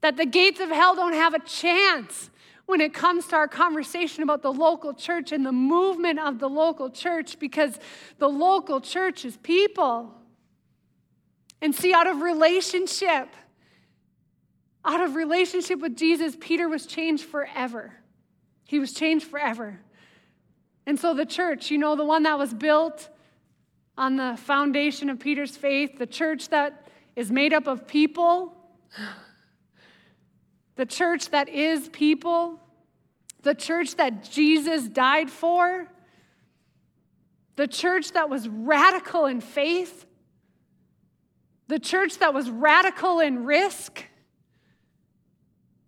that 0.00 0.16
the 0.16 0.26
gates 0.26 0.60
of 0.60 0.70
hell 0.70 0.94
don't 0.94 1.14
have 1.14 1.34
a 1.34 1.40
chance 1.40 2.30
when 2.66 2.80
it 2.80 2.92
comes 2.92 3.26
to 3.28 3.36
our 3.36 3.48
conversation 3.48 4.22
about 4.22 4.42
the 4.42 4.52
local 4.52 4.92
church 4.92 5.32
and 5.32 5.44
the 5.44 5.52
movement 5.52 6.18
of 6.18 6.38
the 6.38 6.48
local 6.48 6.90
church 6.90 7.38
because 7.38 7.78
the 8.18 8.28
local 8.28 8.80
church 8.80 9.24
is 9.24 9.36
people. 9.38 10.14
And 11.62 11.74
see, 11.74 11.92
out 11.94 12.06
of 12.06 12.20
relationship, 12.20 13.28
out 14.84 15.00
of 15.00 15.14
relationship 15.14 15.80
with 15.80 15.96
Jesus, 15.96 16.36
Peter 16.38 16.68
was 16.68 16.86
changed 16.86 17.24
forever. 17.24 17.94
He 18.64 18.78
was 18.78 18.92
changed 18.92 19.26
forever. 19.26 19.80
And 20.86 21.00
so 21.00 21.14
the 21.14 21.26
church, 21.26 21.70
you 21.70 21.78
know, 21.78 21.96
the 21.96 22.04
one 22.04 22.22
that 22.24 22.38
was 22.38 22.52
built 22.54 23.08
on 23.96 24.16
the 24.16 24.38
foundation 24.42 25.10
of 25.10 25.18
Peter's 25.18 25.56
faith, 25.56 25.98
the 25.98 26.06
church 26.06 26.50
that 26.50 26.86
is 27.16 27.32
made 27.32 27.52
up 27.52 27.66
of 27.66 27.86
people, 27.88 28.54
the 30.78 30.86
church 30.86 31.30
that 31.30 31.48
is 31.48 31.88
people, 31.88 32.60
the 33.42 33.52
church 33.52 33.96
that 33.96 34.22
Jesus 34.30 34.86
died 34.86 35.28
for, 35.28 35.88
the 37.56 37.66
church 37.66 38.12
that 38.12 38.30
was 38.30 38.48
radical 38.48 39.26
in 39.26 39.40
faith, 39.40 40.06
the 41.66 41.80
church 41.80 42.18
that 42.18 42.32
was 42.32 42.48
radical 42.48 43.18
in 43.18 43.44
risk, 43.44 44.04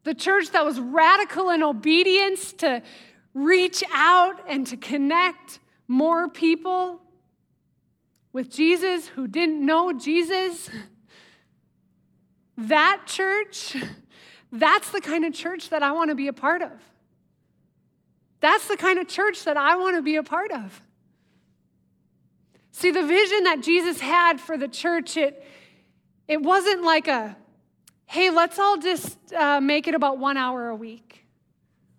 the 0.02 0.12
church 0.12 0.50
that 0.50 0.64
was 0.64 0.80
radical 0.80 1.50
in 1.50 1.62
obedience 1.62 2.52
to 2.54 2.82
reach 3.32 3.84
out 3.94 4.40
and 4.48 4.66
to 4.66 4.76
connect 4.76 5.60
more 5.86 6.28
people 6.28 7.00
with 8.32 8.50
Jesus 8.50 9.06
who 9.06 9.28
didn't 9.28 9.64
know 9.64 9.92
Jesus. 9.92 10.68
That 12.58 13.02
church, 13.06 13.76
that's 14.52 14.90
the 14.90 15.00
kind 15.00 15.24
of 15.24 15.32
church 15.32 15.70
that 15.70 15.82
I 15.82 15.92
want 15.92 16.10
to 16.10 16.14
be 16.14 16.28
a 16.28 16.32
part 16.32 16.62
of. 16.62 16.72
That's 18.40 18.66
the 18.68 18.76
kind 18.76 18.98
of 18.98 19.06
church 19.06 19.44
that 19.44 19.56
I 19.56 19.76
want 19.76 19.96
to 19.96 20.02
be 20.02 20.16
a 20.16 20.22
part 20.22 20.50
of. 20.50 20.82
See, 22.72 22.90
the 22.90 23.06
vision 23.06 23.44
that 23.44 23.62
Jesus 23.62 24.00
had 24.00 24.40
for 24.40 24.56
the 24.56 24.68
church, 24.68 25.16
it, 25.16 25.44
it 26.26 26.40
wasn't 26.42 26.82
like 26.82 27.08
a, 27.08 27.36
hey, 28.06 28.30
let's 28.30 28.58
all 28.58 28.78
just 28.78 29.18
uh, 29.32 29.60
make 29.60 29.86
it 29.86 29.94
about 29.94 30.18
one 30.18 30.36
hour 30.36 30.68
a 30.68 30.74
week. 30.74 31.26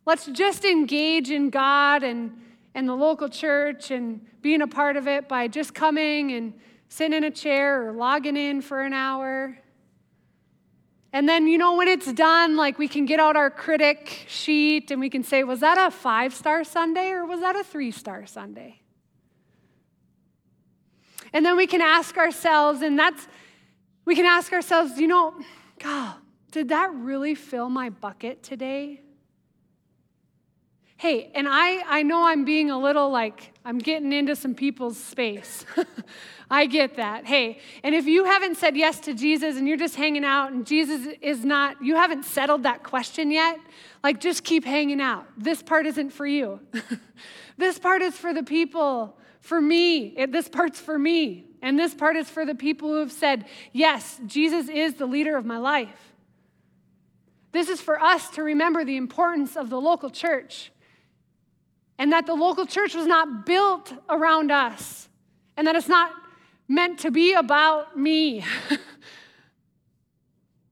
Let's 0.05 0.25
just 0.25 0.65
engage 0.65 1.29
in 1.29 1.51
God 1.51 2.03
and, 2.03 2.31
and 2.73 2.89
the 2.89 2.95
local 2.95 3.29
church 3.29 3.91
and 3.91 4.25
being 4.41 4.61
a 4.61 4.67
part 4.67 4.97
of 4.97 5.07
it 5.07 5.29
by 5.29 5.47
just 5.47 5.75
coming 5.75 6.31
and 6.31 6.53
sitting 6.89 7.13
in 7.13 7.23
a 7.23 7.31
chair 7.31 7.87
or 7.87 7.93
logging 7.93 8.35
in 8.35 8.61
for 8.61 8.81
an 8.81 8.93
hour. 8.93 9.57
And 11.13 11.27
then, 11.27 11.47
you 11.47 11.57
know, 11.57 11.75
when 11.75 11.87
it's 11.87 12.11
done, 12.13 12.55
like 12.55 12.79
we 12.79 12.87
can 12.87 13.05
get 13.05 13.19
out 13.19 13.35
our 13.35 13.49
critic 13.49 14.25
sheet 14.27 14.91
and 14.91 15.01
we 15.01 15.09
can 15.09 15.23
say, 15.23 15.43
was 15.43 15.59
that 15.59 15.77
a 15.77 15.91
five 15.91 16.33
star 16.33 16.63
Sunday 16.63 17.09
or 17.09 17.25
was 17.25 17.41
that 17.41 17.55
a 17.55 17.63
three 17.63 17.91
star 17.91 18.25
Sunday? 18.25 18.81
And 21.33 21.45
then 21.45 21.55
we 21.55 21.67
can 21.67 21.81
ask 21.81 22.17
ourselves, 22.17 22.81
and 22.81 22.99
that's, 22.99 23.27
we 24.05 24.15
can 24.15 24.25
ask 24.25 24.51
ourselves, 24.51 24.99
you 24.99 25.07
know, 25.07 25.33
God, 25.79 26.15
did 26.51 26.69
that 26.69 26.93
really 26.93 27.35
fill 27.35 27.69
my 27.69 27.89
bucket 27.89 28.43
today? 28.43 29.01
Hey, 31.01 31.31
and 31.33 31.47
I, 31.49 31.81
I 31.87 32.03
know 32.03 32.27
I'm 32.27 32.45
being 32.45 32.69
a 32.69 32.77
little 32.77 33.09
like, 33.09 33.53
I'm 33.65 33.79
getting 33.79 34.13
into 34.13 34.35
some 34.35 34.53
people's 34.53 34.99
space. 34.99 35.65
I 36.51 36.67
get 36.67 36.97
that. 36.97 37.25
Hey, 37.25 37.57
and 37.83 37.95
if 37.95 38.05
you 38.05 38.25
haven't 38.25 38.57
said 38.57 38.77
yes 38.77 38.99
to 38.99 39.15
Jesus 39.15 39.57
and 39.57 39.67
you're 39.67 39.77
just 39.77 39.95
hanging 39.95 40.23
out 40.23 40.51
and 40.51 40.63
Jesus 40.63 41.11
is 41.19 41.43
not, 41.43 41.81
you 41.81 41.95
haven't 41.95 42.25
settled 42.25 42.61
that 42.63 42.83
question 42.83 43.31
yet, 43.31 43.57
like 44.03 44.21
just 44.21 44.43
keep 44.43 44.63
hanging 44.63 45.01
out. 45.01 45.25
This 45.35 45.63
part 45.63 45.87
isn't 45.87 46.11
for 46.11 46.27
you. 46.27 46.59
this 47.57 47.79
part 47.79 48.03
is 48.03 48.15
for 48.15 48.31
the 48.31 48.43
people, 48.43 49.17
for 49.39 49.59
me. 49.59 50.09
It, 50.09 50.31
this 50.31 50.47
part's 50.47 50.79
for 50.79 50.99
me. 50.99 51.45
And 51.63 51.79
this 51.79 51.95
part 51.95 52.15
is 52.15 52.29
for 52.29 52.45
the 52.45 52.53
people 52.53 52.89
who 52.89 52.99
have 52.99 53.11
said, 53.11 53.45
yes, 53.73 54.21
Jesus 54.27 54.69
is 54.69 54.93
the 54.93 55.07
leader 55.07 55.35
of 55.35 55.47
my 55.47 55.57
life. 55.57 56.13
This 57.53 57.69
is 57.69 57.81
for 57.81 57.99
us 57.99 58.29
to 58.35 58.43
remember 58.43 58.85
the 58.85 58.97
importance 58.97 59.57
of 59.57 59.71
the 59.71 59.81
local 59.81 60.11
church 60.11 60.71
and 61.97 62.11
that 62.11 62.25
the 62.25 62.33
local 62.33 62.65
church 62.65 62.95
was 62.95 63.05
not 63.05 63.45
built 63.45 63.93
around 64.09 64.51
us, 64.51 65.09
and 65.57 65.67
that 65.67 65.75
it's 65.75 65.87
not 65.87 66.11
meant 66.67 66.99
to 66.99 67.11
be 67.11 67.33
about 67.33 67.97
me. 67.97 68.43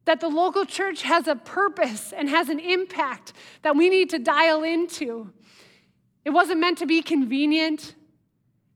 that 0.05 0.21
the 0.21 0.27
local 0.27 0.65
church 0.65 1.03
has 1.03 1.27
a 1.27 1.35
purpose 1.35 2.13
and 2.13 2.29
has 2.29 2.49
an 2.49 2.59
impact 2.59 3.33
that 3.61 3.75
we 3.75 3.89
need 3.89 4.09
to 4.09 4.17
dial 4.17 4.63
into. 4.63 5.31
It 6.25 6.31
wasn't 6.31 6.59
meant 6.59 6.79
to 6.79 6.87
be 6.87 7.03
convenient, 7.03 7.93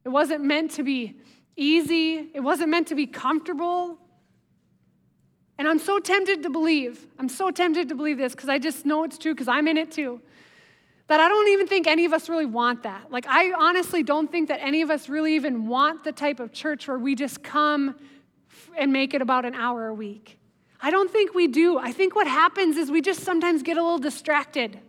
it 0.06 0.10
wasn't 0.10 0.44
meant 0.44 0.72
to 0.72 0.84
be 0.84 1.18
easy, 1.56 2.30
it 2.36 2.42
wasn't 2.42 2.70
meant 2.70 2.88
to 2.90 2.96
be 2.96 3.08
comfortable. 3.08 3.98
And 5.58 5.68
I'm 5.68 5.80
so 5.80 6.00
tempted 6.00 6.44
to 6.44 6.50
believe, 6.50 7.08
I'm 7.18 7.30
so 7.30 7.50
tempted 7.50 7.90
to 7.90 7.96
believe 7.96 8.18
this 8.18 8.34
because 8.34 8.50
I 8.50 8.60
just 8.60 8.86
know 8.86 9.04
it's 9.04 9.18
true 9.18 9.34
because 9.34 9.48
I'm 9.48 9.68
in 9.68 9.78
it 9.78 9.92
too 9.92 10.22
that 11.14 11.20
I 11.20 11.28
don't 11.28 11.50
even 11.50 11.68
think 11.68 11.86
any 11.86 12.06
of 12.06 12.14
us 12.14 12.28
really 12.28 12.48
want 12.48 12.82
that. 12.82 13.12
Like, 13.12 13.28
I 13.28 13.52
honestly 13.52 14.02
don't 14.02 14.32
think 14.32 14.48
that 14.50 14.60
any 14.64 14.82
of 14.82 14.90
us 14.90 15.08
really 15.08 15.36
even 15.36 15.68
want 15.68 16.04
the 16.04 16.12
type 16.12 16.40
of 16.40 16.52
church 16.52 16.88
where 16.88 16.98
we 16.98 17.14
just 17.14 17.44
come 17.44 17.94
and 18.76 18.92
make 18.92 19.14
it 19.14 19.22
about 19.22 19.46
an 19.46 19.54
hour 19.54 19.86
a 19.86 19.94
week. 19.94 20.40
I 20.82 20.90
don't 20.90 21.12
think 21.12 21.36
we 21.36 21.46
do. 21.46 21.78
I 21.78 21.92
think 21.92 22.16
what 22.16 22.26
happens 22.26 22.78
is 22.78 22.90
we 22.90 23.00
just 23.00 23.20
sometimes 23.20 23.62
get 23.62 23.78
a 23.78 23.84
little 23.84 24.00
distracted. 24.00 24.80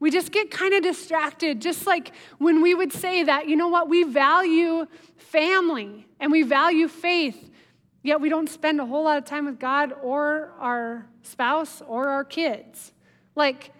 We 0.00 0.10
just 0.10 0.32
get 0.32 0.50
kind 0.50 0.72
of 0.72 0.82
distracted, 0.82 1.60
just 1.60 1.86
like 1.86 2.12
when 2.38 2.62
we 2.62 2.74
would 2.74 2.94
say 2.94 3.22
that, 3.24 3.46
you 3.46 3.56
know 3.56 3.68
what, 3.68 3.86
we 3.86 4.02
value 4.02 4.86
family 5.18 6.06
and 6.20 6.32
we 6.32 6.42
value 6.42 6.88
faith, 6.88 7.50
yet 8.02 8.18
we 8.18 8.30
don't 8.30 8.48
spend 8.48 8.80
a 8.80 8.86
whole 8.86 9.04
lot 9.04 9.18
of 9.18 9.26
time 9.26 9.44
with 9.44 9.60
God 9.60 9.92
or 10.02 10.54
our 10.58 11.04
spouse 11.20 11.82
or 11.86 12.08
our 12.08 12.24
kids. 12.24 12.92
Like, 13.36 13.72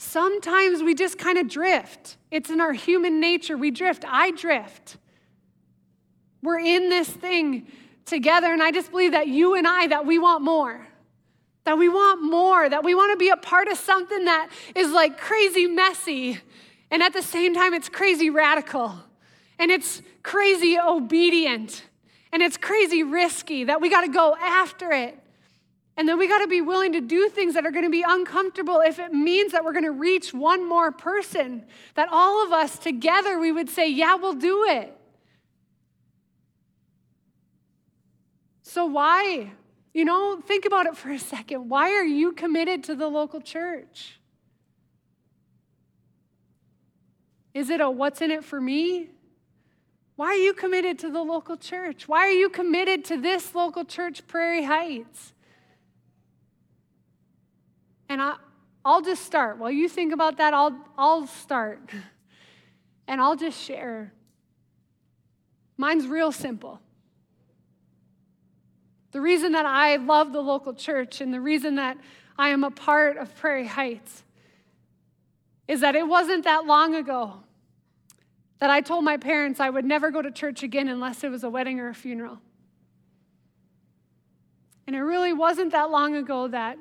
sometimes 0.00 0.82
we 0.82 0.94
just 0.94 1.18
kind 1.18 1.38
of 1.38 1.48
drift. 1.48 2.16
It's 2.30 2.50
in 2.50 2.60
our 2.60 2.72
human 2.72 3.20
nature. 3.20 3.56
We 3.56 3.70
drift. 3.70 4.04
I 4.06 4.30
drift. 4.30 4.96
We're 6.42 6.60
in 6.60 6.88
this 6.88 7.08
thing 7.08 7.66
together, 8.06 8.52
and 8.52 8.62
I 8.62 8.72
just 8.72 8.90
believe 8.90 9.12
that 9.12 9.28
you 9.28 9.54
and 9.54 9.66
I, 9.66 9.88
that 9.88 10.06
we 10.06 10.18
want 10.18 10.42
more 10.42 10.86
that 11.64 11.78
we 11.78 11.88
want 11.88 12.20
more, 12.20 12.68
that 12.68 12.82
we 12.82 12.96
want 12.96 13.12
to 13.12 13.16
be 13.16 13.28
a 13.28 13.36
part 13.36 13.68
of 13.68 13.78
something 13.78 14.24
that 14.24 14.50
is 14.74 14.90
like 14.90 15.18
crazy 15.18 15.68
messy, 15.68 16.40
and 16.90 17.00
at 17.00 17.12
the 17.12 17.22
same 17.22 17.54
time, 17.54 17.74
it's 17.74 17.88
crazy 17.88 18.28
radical, 18.28 18.94
and 19.56 19.70
it's 19.70 20.02
crazy 20.24 20.78
obedient, 20.78 21.84
and 22.32 22.42
it's 22.42 22.56
crazy 22.56 23.04
risky, 23.04 23.64
that 23.64 23.80
we 23.80 23.88
got 23.88 24.00
to 24.00 24.08
go 24.08 24.34
after 24.40 24.90
it. 24.90 25.16
And 26.00 26.08
then 26.08 26.18
we 26.18 26.28
got 26.28 26.38
to 26.38 26.46
be 26.46 26.62
willing 26.62 26.94
to 26.94 27.02
do 27.02 27.28
things 27.28 27.52
that 27.52 27.66
are 27.66 27.70
going 27.70 27.84
to 27.84 27.90
be 27.90 28.02
uncomfortable 28.08 28.80
if 28.80 28.98
it 28.98 29.12
means 29.12 29.52
that 29.52 29.66
we're 29.66 29.74
going 29.74 29.84
to 29.84 29.90
reach 29.90 30.32
one 30.32 30.66
more 30.66 30.90
person. 30.90 31.66
That 31.94 32.08
all 32.10 32.42
of 32.42 32.52
us 32.52 32.78
together, 32.78 33.38
we 33.38 33.52
would 33.52 33.68
say, 33.68 33.90
Yeah, 33.90 34.14
we'll 34.14 34.32
do 34.32 34.64
it. 34.66 34.96
So, 38.62 38.86
why? 38.86 39.50
You 39.92 40.06
know, 40.06 40.40
think 40.40 40.64
about 40.64 40.86
it 40.86 40.96
for 40.96 41.10
a 41.10 41.18
second. 41.18 41.68
Why 41.68 41.90
are 41.90 42.02
you 42.02 42.32
committed 42.32 42.82
to 42.84 42.94
the 42.94 43.08
local 43.08 43.42
church? 43.42 44.18
Is 47.52 47.68
it 47.68 47.82
a 47.82 47.90
what's 47.90 48.22
in 48.22 48.30
it 48.30 48.42
for 48.42 48.58
me? 48.58 49.10
Why 50.16 50.28
are 50.28 50.34
you 50.36 50.54
committed 50.54 50.98
to 51.00 51.10
the 51.10 51.22
local 51.22 51.58
church? 51.58 52.08
Why 52.08 52.20
are 52.20 52.32
you 52.32 52.48
committed 52.48 53.04
to 53.04 53.18
this 53.18 53.54
local 53.54 53.84
church, 53.84 54.26
Prairie 54.26 54.64
Heights? 54.64 55.34
And 58.10 58.20
I, 58.20 58.34
will 58.84 59.00
just 59.00 59.24
start. 59.24 59.58
While 59.58 59.70
you 59.70 59.88
think 59.88 60.12
about 60.12 60.36
that, 60.38 60.52
I'll, 60.52 60.76
I'll 60.98 61.26
start. 61.26 61.80
And 63.08 63.20
I'll 63.20 63.34
just 63.34 63.60
share. 63.60 64.12
Mine's 65.76 66.06
real 66.06 66.30
simple. 66.30 66.80
The 69.10 69.20
reason 69.20 69.50
that 69.50 69.66
I 69.66 69.96
love 69.96 70.32
the 70.32 70.40
local 70.40 70.74
church 70.74 71.20
and 71.20 71.34
the 71.34 71.40
reason 71.40 71.74
that 71.74 71.98
I 72.38 72.50
am 72.50 72.62
a 72.62 72.70
part 72.70 73.16
of 73.16 73.34
Prairie 73.34 73.66
Heights 73.66 74.22
is 75.66 75.80
that 75.80 75.96
it 75.96 76.06
wasn't 76.06 76.44
that 76.44 76.66
long 76.66 76.94
ago 76.94 77.42
that 78.60 78.70
I 78.70 78.80
told 78.80 79.02
my 79.02 79.16
parents 79.16 79.58
I 79.58 79.70
would 79.70 79.84
never 79.84 80.12
go 80.12 80.22
to 80.22 80.30
church 80.30 80.62
again 80.62 80.86
unless 80.86 81.24
it 81.24 81.30
was 81.30 81.42
a 81.42 81.50
wedding 81.50 81.80
or 81.80 81.88
a 81.88 81.94
funeral. 81.94 82.38
And 84.86 84.94
it 84.94 85.00
really 85.00 85.32
wasn't 85.32 85.72
that 85.72 85.90
long 85.90 86.14
ago 86.14 86.46
that 86.46 86.78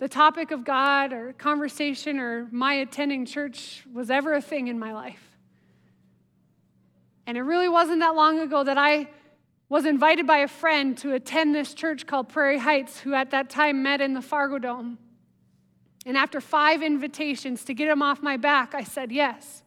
the 0.00 0.08
topic 0.08 0.50
of 0.50 0.64
God 0.64 1.12
or 1.12 1.34
conversation 1.34 2.18
or 2.18 2.48
my 2.50 2.72
attending 2.72 3.26
church 3.26 3.84
was 3.92 4.10
ever 4.10 4.32
a 4.32 4.40
thing 4.40 4.68
in 4.68 4.78
my 4.78 4.94
life. 4.94 5.36
And 7.26 7.36
it 7.36 7.42
really 7.42 7.68
wasn't 7.68 8.00
that 8.00 8.14
long 8.14 8.40
ago 8.40 8.64
that 8.64 8.78
I 8.78 9.08
was 9.68 9.84
invited 9.84 10.26
by 10.26 10.38
a 10.38 10.48
friend 10.48 10.96
to 10.98 11.12
attend 11.12 11.54
this 11.54 11.74
church 11.74 12.06
called 12.06 12.30
Prairie 12.30 12.58
Heights, 12.58 12.98
who 12.98 13.12
at 13.12 13.30
that 13.32 13.50
time 13.50 13.82
met 13.82 14.00
in 14.00 14.14
the 14.14 14.22
Fargo 14.22 14.58
Dome. 14.58 14.98
And 16.06 16.16
after 16.16 16.40
five 16.40 16.82
invitations 16.82 17.62
to 17.66 17.74
get 17.74 17.86
him 17.86 18.00
off 18.00 18.22
my 18.22 18.38
back, 18.38 18.74
I 18.74 18.84
said 18.84 19.12
yes. 19.12 19.62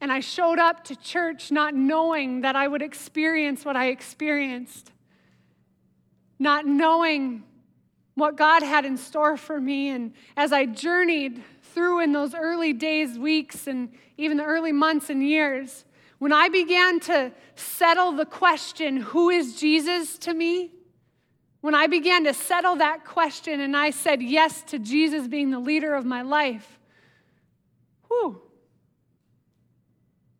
And 0.00 0.10
I 0.10 0.18
showed 0.18 0.58
up 0.58 0.82
to 0.84 0.96
church 0.96 1.52
not 1.52 1.72
knowing 1.72 2.40
that 2.40 2.56
I 2.56 2.66
would 2.66 2.82
experience 2.82 3.64
what 3.64 3.76
I 3.76 3.86
experienced, 3.90 4.90
not 6.40 6.66
knowing 6.66 7.44
what 8.18 8.36
God 8.36 8.62
had 8.62 8.84
in 8.84 8.96
store 8.96 9.36
for 9.36 9.60
me. 9.60 9.88
And 9.88 10.12
as 10.36 10.52
I 10.52 10.66
journeyed 10.66 11.42
through 11.62 12.00
in 12.00 12.12
those 12.12 12.34
early 12.34 12.72
days, 12.72 13.18
weeks, 13.18 13.66
and 13.66 13.90
even 14.16 14.36
the 14.36 14.44
early 14.44 14.72
months 14.72 15.10
and 15.10 15.26
years, 15.26 15.84
when 16.18 16.32
I 16.32 16.48
began 16.48 17.00
to 17.00 17.32
settle 17.54 18.12
the 18.12 18.26
question, 18.26 18.98
who 18.98 19.30
is 19.30 19.58
Jesus 19.58 20.18
to 20.18 20.34
me? 20.34 20.72
When 21.60 21.74
I 21.74 21.86
began 21.86 22.24
to 22.24 22.34
settle 22.34 22.76
that 22.76 23.04
question 23.04 23.60
and 23.60 23.76
I 23.76 23.90
said 23.90 24.22
yes 24.22 24.62
to 24.64 24.78
Jesus 24.78 25.26
being 25.26 25.50
the 25.50 25.58
leader 25.58 25.94
of 25.94 26.04
my 26.04 26.22
life, 26.22 26.78
whew, 28.08 28.42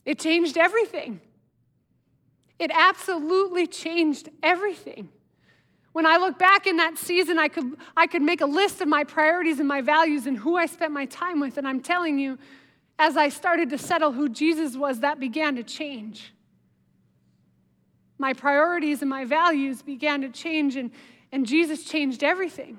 it 0.04 0.18
changed 0.18 0.56
everything. 0.56 1.20
It 2.58 2.70
absolutely 2.72 3.66
changed 3.66 4.28
everything. 4.42 5.10
When 5.98 6.06
I 6.06 6.16
look 6.16 6.38
back 6.38 6.68
in 6.68 6.76
that 6.76 6.96
season, 6.96 7.40
I 7.40 7.48
could, 7.48 7.74
I 7.96 8.06
could 8.06 8.22
make 8.22 8.40
a 8.40 8.46
list 8.46 8.80
of 8.80 8.86
my 8.86 9.02
priorities 9.02 9.58
and 9.58 9.66
my 9.66 9.80
values 9.80 10.26
and 10.26 10.36
who 10.36 10.56
I 10.56 10.66
spent 10.66 10.92
my 10.92 11.06
time 11.06 11.40
with. 11.40 11.58
And 11.58 11.66
I'm 11.66 11.80
telling 11.80 12.20
you, 12.20 12.38
as 13.00 13.16
I 13.16 13.30
started 13.30 13.68
to 13.70 13.78
settle 13.78 14.12
who 14.12 14.28
Jesus 14.28 14.76
was, 14.76 15.00
that 15.00 15.18
began 15.18 15.56
to 15.56 15.64
change. 15.64 16.32
My 18.16 18.32
priorities 18.32 19.00
and 19.00 19.10
my 19.10 19.24
values 19.24 19.82
began 19.82 20.20
to 20.20 20.28
change, 20.28 20.76
and, 20.76 20.92
and 21.32 21.44
Jesus 21.44 21.82
changed 21.82 22.22
everything. 22.22 22.78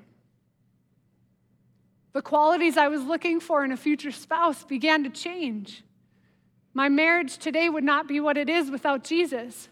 The 2.14 2.22
qualities 2.22 2.78
I 2.78 2.88
was 2.88 3.02
looking 3.02 3.38
for 3.38 3.66
in 3.66 3.70
a 3.70 3.76
future 3.76 4.12
spouse 4.12 4.64
began 4.64 5.04
to 5.04 5.10
change. 5.10 5.84
My 6.72 6.88
marriage 6.88 7.36
today 7.36 7.68
would 7.68 7.84
not 7.84 8.08
be 8.08 8.18
what 8.18 8.38
it 8.38 8.48
is 8.48 8.70
without 8.70 9.04
Jesus. 9.04 9.68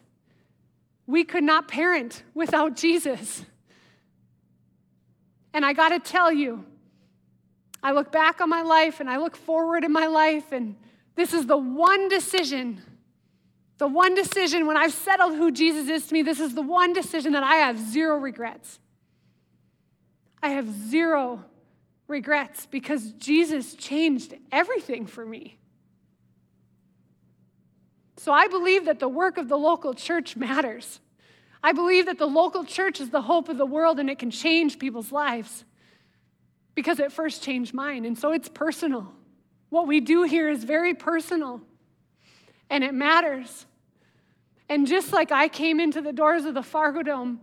We 1.09 1.25
could 1.25 1.43
not 1.43 1.69
parent 1.69 2.23
without 2.35 2.77
Jesus. 2.77 3.45
And 5.55 5.65
I 5.65 5.73
got 5.73 5.89
to 5.89 5.99
tell 5.99 6.31
you, 6.31 6.67
I 7.83 7.93
look 7.93 8.13
back 8.13 8.43
on 8.43 8.51
my 8.51 8.61
life 8.61 9.01
and 9.01 9.09
I 9.09 9.17
look 9.17 9.35
forward 9.35 9.85
in 9.85 9.91
my 9.91 10.07
life, 10.07 10.53
and 10.53 10.77
this 11.15 11.33
is 11.33 11.47
the 11.47 11.57
one 11.57 12.09
decision, 12.09 12.83
the 13.79 13.89
one 13.89 14.15
decision 14.15 14.67
when 14.67 14.77
I've 14.77 14.93
settled 14.93 15.37
who 15.37 15.51
Jesus 15.51 15.89
is 15.89 16.07
to 16.09 16.15
me, 16.15 16.21
this 16.21 16.41
is 16.41 16.55
the 16.55 16.63
one 16.63 16.93
decision 16.93 17.33
that 17.33 17.43
I 17.43 17.55
have 17.55 17.79
zero 17.79 18.19
regrets. 18.19 18.79
I 20.43 20.51
have 20.51 20.69
zero 20.91 21.43
regrets 22.07 22.67
because 22.67 23.13
Jesus 23.13 23.75
changed 23.75 24.35
everything 24.53 25.07
for 25.07 25.25
me. 25.25 25.57
So 28.19 28.33
I 28.33 28.49
believe 28.49 28.87
that 28.87 28.99
the 28.99 29.09
work 29.09 29.39
of 29.39 29.49
the 29.49 29.57
local 29.57 29.95
church 29.95 30.37
matters. 30.37 31.01
I 31.63 31.73
believe 31.73 32.07
that 32.07 32.19
the 32.19 32.27
local 32.27 32.65
church 32.65 33.01
is 33.01 33.11
the 33.11 33.23
hope 33.23 33.49
of 33.49 33.59
the 33.59 33.67
world 33.67 34.01
and 34.01 34.11
it 34.11 34.19
can 34.19 34.31
change 34.31 34.79
people's 34.79 35.13
lives 35.13 35.65
because 36.75 36.99
it 36.99 37.13
first 37.13 37.43
changed 37.43 37.73
mine. 37.73 38.05
And 38.05 38.19
so 38.19 38.33
it's 38.33 38.49
personal. 38.49 39.13
What 39.71 39.87
we 39.87 40.01
do 40.01 40.25
here 40.25 40.49
is 40.49 40.65
very 40.65 40.95
personal 40.95 41.61
and 42.69 42.83
it 42.83 42.93
matters. 42.93 43.67
And 44.69 44.87
just 44.87 45.13
like 45.13 45.31
I 45.31 45.49
came 45.49 45.79
into 45.79 46.01
the 46.01 46.13
doors 46.13 46.45
of 46.45 46.55
the 46.55 46.63
Fargo 46.63 47.03
Dome, 47.03 47.41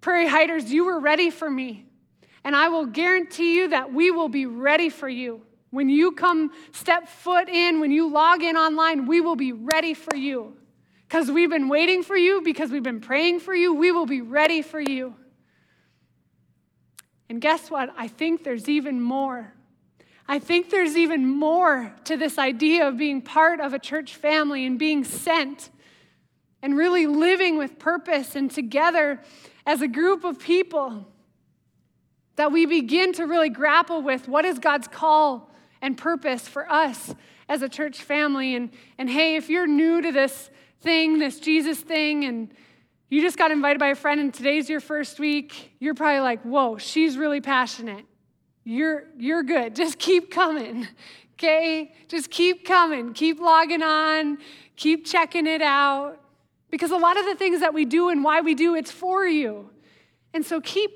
Prairie 0.00 0.28
Hiders, 0.28 0.70
you 0.70 0.86
were 0.86 0.98
ready 0.98 1.30
for 1.30 1.50
me. 1.50 1.84
And 2.42 2.56
I 2.56 2.68
will 2.68 2.86
guarantee 2.86 3.56
you 3.56 3.68
that 3.68 3.92
we 3.92 4.10
will 4.10 4.28
be 4.28 4.46
ready 4.46 4.88
for 4.88 5.08
you. 5.08 5.42
When 5.74 5.88
you 5.88 6.12
come 6.12 6.52
step 6.70 7.08
foot 7.08 7.48
in, 7.48 7.80
when 7.80 7.90
you 7.90 8.08
log 8.08 8.44
in 8.44 8.56
online, 8.56 9.06
we 9.06 9.20
will 9.20 9.34
be 9.34 9.50
ready 9.50 9.92
for 9.92 10.14
you. 10.14 10.56
Because 11.08 11.32
we've 11.32 11.50
been 11.50 11.68
waiting 11.68 12.04
for 12.04 12.16
you, 12.16 12.42
because 12.42 12.70
we've 12.70 12.84
been 12.84 13.00
praying 13.00 13.40
for 13.40 13.52
you, 13.52 13.74
we 13.74 13.90
will 13.90 14.06
be 14.06 14.20
ready 14.20 14.62
for 14.62 14.78
you. 14.78 15.16
And 17.28 17.40
guess 17.40 17.72
what? 17.72 17.92
I 17.96 18.06
think 18.06 18.44
there's 18.44 18.68
even 18.68 19.00
more. 19.00 19.52
I 20.28 20.38
think 20.38 20.70
there's 20.70 20.96
even 20.96 21.26
more 21.26 21.92
to 22.04 22.16
this 22.16 22.38
idea 22.38 22.86
of 22.86 22.96
being 22.96 23.20
part 23.20 23.58
of 23.58 23.74
a 23.74 23.80
church 23.80 24.14
family 24.14 24.64
and 24.66 24.78
being 24.78 25.02
sent 25.02 25.70
and 26.62 26.76
really 26.76 27.08
living 27.08 27.58
with 27.58 27.80
purpose 27.80 28.36
and 28.36 28.48
together 28.48 29.20
as 29.66 29.82
a 29.82 29.88
group 29.88 30.22
of 30.22 30.38
people 30.38 31.08
that 32.36 32.52
we 32.52 32.64
begin 32.64 33.12
to 33.14 33.26
really 33.26 33.48
grapple 33.48 34.02
with 34.02 34.28
what 34.28 34.44
is 34.44 34.60
God's 34.60 34.86
call 34.86 35.50
and 35.84 35.98
purpose 35.98 36.48
for 36.48 36.70
us 36.72 37.14
as 37.46 37.60
a 37.60 37.68
church 37.68 38.00
family. 38.00 38.54
And, 38.54 38.70
and 38.96 39.08
hey, 39.08 39.36
if 39.36 39.50
you're 39.50 39.66
new 39.66 40.00
to 40.00 40.10
this 40.12 40.48
thing, 40.80 41.18
this 41.18 41.38
Jesus 41.38 41.78
thing, 41.78 42.24
and 42.24 42.50
you 43.10 43.20
just 43.20 43.36
got 43.36 43.50
invited 43.50 43.78
by 43.78 43.88
a 43.88 43.94
friend 43.94 44.18
and 44.18 44.32
today's 44.32 44.70
your 44.70 44.80
first 44.80 45.20
week, 45.20 45.72
you're 45.80 45.94
probably 45.94 46.20
like, 46.20 46.40
whoa, 46.40 46.78
she's 46.78 47.18
really 47.18 47.42
passionate. 47.42 48.06
You're, 48.64 49.04
you're 49.18 49.42
good. 49.42 49.76
Just 49.82 49.98
keep 49.98 50.30
coming, 50.30 50.88
okay? 51.34 51.92
Just 52.08 52.30
keep 52.30 52.64
coming. 52.64 53.12
Keep 53.12 53.38
logging 53.38 53.82
on. 53.82 54.38
Keep 54.76 55.04
checking 55.04 55.46
it 55.46 55.60
out. 55.60 56.18
Because 56.70 56.92
a 56.92 56.96
lot 56.96 57.18
of 57.18 57.26
the 57.26 57.34
things 57.34 57.60
that 57.60 57.74
we 57.74 57.84
do 57.84 58.08
and 58.08 58.24
why 58.24 58.40
we 58.40 58.54
do, 58.54 58.74
it's 58.74 58.90
for 58.90 59.26
you. 59.26 59.68
And 60.32 60.46
so 60.46 60.62
keep, 60.62 60.90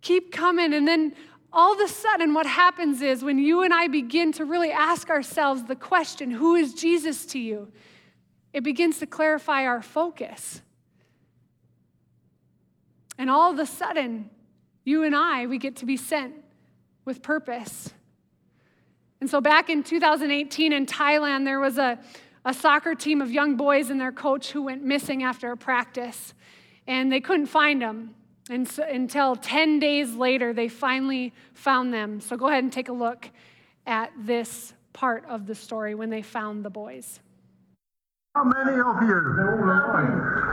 keep 0.00 0.32
coming. 0.32 0.74
And 0.74 0.86
then 0.86 1.14
all 1.52 1.74
of 1.74 1.80
a 1.80 1.88
sudden, 1.88 2.34
what 2.34 2.46
happens 2.46 3.02
is 3.02 3.22
when 3.22 3.38
you 3.38 3.62
and 3.62 3.74
I 3.74 3.88
begin 3.88 4.32
to 4.32 4.44
really 4.44 4.70
ask 4.70 5.10
ourselves 5.10 5.64
the 5.64 5.76
question, 5.76 6.30
Who 6.30 6.54
is 6.54 6.74
Jesus 6.74 7.26
to 7.26 7.38
you? 7.38 7.70
it 8.52 8.62
begins 8.62 8.98
to 8.98 9.06
clarify 9.06 9.64
our 9.64 9.82
focus. 9.82 10.60
And 13.18 13.30
all 13.30 13.50
of 13.50 13.58
a 13.58 13.66
sudden, 13.66 14.30
you 14.84 15.04
and 15.04 15.14
I, 15.14 15.46
we 15.46 15.58
get 15.58 15.76
to 15.76 15.86
be 15.86 15.96
sent 15.96 16.34
with 17.04 17.22
purpose. 17.22 17.92
And 19.20 19.30
so 19.30 19.40
back 19.40 19.70
in 19.70 19.82
2018 19.82 20.72
in 20.72 20.86
Thailand, 20.86 21.44
there 21.44 21.60
was 21.60 21.78
a, 21.78 21.98
a 22.44 22.52
soccer 22.52 22.94
team 22.94 23.22
of 23.22 23.30
young 23.30 23.56
boys 23.56 23.90
and 23.90 24.00
their 24.00 24.12
coach 24.12 24.50
who 24.50 24.62
went 24.62 24.82
missing 24.82 25.22
after 25.22 25.52
a 25.52 25.56
practice, 25.56 26.34
and 26.86 27.10
they 27.10 27.20
couldn't 27.20 27.46
find 27.46 27.80
them. 27.80 28.14
And 28.52 28.68
so, 28.68 28.82
until 28.82 29.34
10 29.34 29.78
days 29.78 30.14
later, 30.14 30.52
they 30.52 30.68
finally 30.68 31.32
found 31.54 31.94
them. 31.94 32.20
So 32.20 32.36
go 32.36 32.48
ahead 32.48 32.62
and 32.62 32.70
take 32.70 32.90
a 32.90 32.92
look 32.92 33.30
at 33.86 34.12
this 34.18 34.74
part 34.92 35.24
of 35.26 35.46
the 35.46 35.54
story 35.54 35.94
when 35.94 36.10
they 36.10 36.20
found 36.20 36.62
the 36.62 36.68
boys. 36.68 37.18
How 38.34 38.44
many 38.44 38.72
of 38.72 39.02
you? 39.02 39.20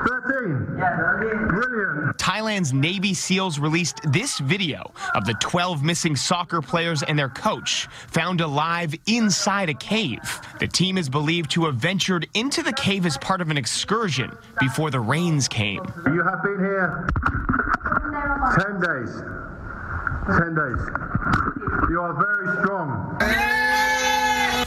13. 0.08 0.78
Yeah, 0.78 0.98
13. 0.98 1.48
Brilliant. 1.50 2.18
Thailand's 2.18 2.72
Navy 2.72 3.14
SEALs 3.14 3.60
released 3.60 4.00
this 4.14 4.40
video 4.40 4.94
of 5.14 5.26
the 5.26 5.34
12 5.42 5.84
missing 5.84 6.16
soccer 6.16 6.62
players 6.62 7.04
and 7.04 7.20
their 7.20 7.30
coach 7.30 7.88
found 8.08 8.40
alive 8.40 8.96
inside 9.08 9.70
a 9.70 9.74
cave. 9.74 10.42
The 10.62 10.68
team 10.68 10.98
is 10.98 11.10
believed 11.10 11.52
to 11.52 11.66
have 11.66 11.76
ventured 11.76 12.28
into 12.34 12.64
the 12.64 12.74
cave 12.74 13.06
as 13.06 13.18
part 13.18 13.42
of 13.42 13.50
an 13.50 13.58
excursion 13.58 14.38
before 14.60 14.90
the 14.90 15.02
rains 15.02 15.50
came. 15.50 15.82
You 16.06 16.24
have 16.24 16.42
been 16.44 16.60
here 16.60 17.10
10 18.20 18.82
days. 18.82 19.22
10 20.28 20.56
days. 20.56 20.82
You 21.90 22.02
are 22.02 22.14
very 22.14 22.48
strong. 22.62 23.69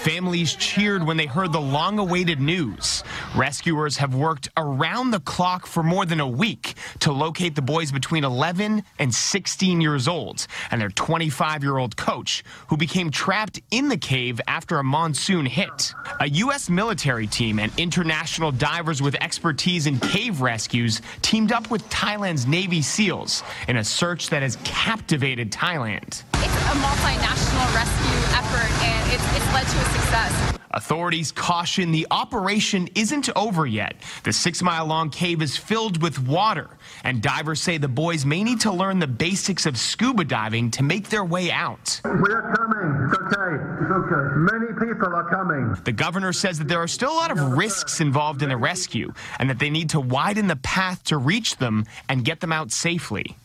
Families 0.02 0.56
cheered 0.56 1.04
when 1.04 1.16
they 1.16 1.26
heard 1.26 1.52
the 1.52 1.60
long 1.60 2.00
awaited 2.00 2.40
news. 2.40 3.04
Rescuers 3.36 3.98
have 3.98 4.16
worked 4.16 4.48
around 4.56 5.12
the 5.12 5.20
clock 5.20 5.64
for 5.64 5.84
more 5.84 6.04
than 6.04 6.18
a 6.18 6.26
week 6.26 6.74
to 6.98 7.12
locate 7.12 7.54
the 7.54 7.62
boys 7.62 7.92
between 7.92 8.24
11 8.24 8.82
and 8.98 9.14
16 9.14 9.80
years 9.80 10.08
old 10.08 10.48
and 10.72 10.80
their 10.80 10.88
25 10.88 11.62
year 11.62 11.78
old 11.78 11.96
coach, 11.96 12.42
who 12.66 12.76
became 12.76 13.12
trapped 13.12 13.60
in 13.70 13.88
the 13.88 13.96
cave 13.96 14.40
after 14.48 14.78
a 14.78 14.82
monsoon 14.82 15.46
hit. 15.46 15.94
A 16.18 16.28
U.S. 16.28 16.68
military 16.68 17.28
team 17.28 17.60
and 17.60 17.70
international 17.78 18.50
divers 18.50 19.00
with 19.00 19.14
expertise 19.20 19.86
in 19.86 20.00
cave 20.00 20.40
rescues 20.40 21.00
teamed 21.20 21.52
up 21.52 21.70
with 21.70 21.88
Thailand's 21.90 22.44
Navy 22.44 22.82
SEALs 22.82 23.44
in 23.68 23.76
a 23.76 23.84
search 23.84 24.30
that 24.30 24.42
has 24.42 24.56
captivated 24.64 25.52
Thailand. 25.52 26.24
It's 26.34 26.56
a 26.56 26.74
multinational 26.82 27.72
rescue 27.72 28.18
effort 28.34 28.82
and 28.82 29.12
it's, 29.12 29.36
it's 29.36 29.52
led 29.52 29.66
to 29.66 29.78
a 29.78 29.91
success. 29.92 30.58
Authorities 30.74 31.32
caution 31.32 31.92
the 31.92 32.06
operation 32.10 32.88
isn't 32.94 33.28
over 33.36 33.66
yet. 33.66 33.94
The 34.24 34.32
six 34.32 34.62
mile 34.62 34.86
long 34.86 35.10
cave 35.10 35.42
is 35.42 35.56
filled 35.56 36.02
with 36.02 36.18
water, 36.26 36.70
and 37.04 37.20
divers 37.20 37.60
say 37.60 37.76
the 37.76 37.88
boys 37.88 38.24
may 38.24 38.42
need 38.42 38.60
to 38.60 38.72
learn 38.72 38.98
the 38.98 39.06
basics 39.06 39.66
of 39.66 39.76
scuba 39.76 40.24
diving 40.24 40.70
to 40.72 40.82
make 40.82 41.10
their 41.10 41.24
way 41.24 41.50
out. 41.50 42.00
We 42.04 42.32
are 42.32 42.54
coming. 42.56 43.04
It's 43.04 43.14
okay. 43.14 43.82
It's 43.82 43.92
okay. 43.92 44.34
Many 44.36 44.72
people 44.92 45.14
are 45.14 45.28
coming. 45.28 45.76
The 45.84 45.92
governor 45.92 46.32
says 46.32 46.58
that 46.58 46.68
there 46.68 46.80
are 46.80 46.88
still 46.88 47.12
a 47.12 47.16
lot 47.16 47.30
of 47.30 47.52
risks 47.52 48.00
involved 48.00 48.42
in 48.42 48.48
the 48.48 48.56
rescue 48.56 49.12
and 49.38 49.50
that 49.50 49.58
they 49.58 49.70
need 49.70 49.90
to 49.90 50.00
widen 50.00 50.46
the 50.46 50.56
path 50.56 51.04
to 51.04 51.18
reach 51.18 51.58
them 51.58 51.84
and 52.08 52.24
get 52.24 52.40
them 52.40 52.52
out 52.52 52.72
safely. 52.72 53.36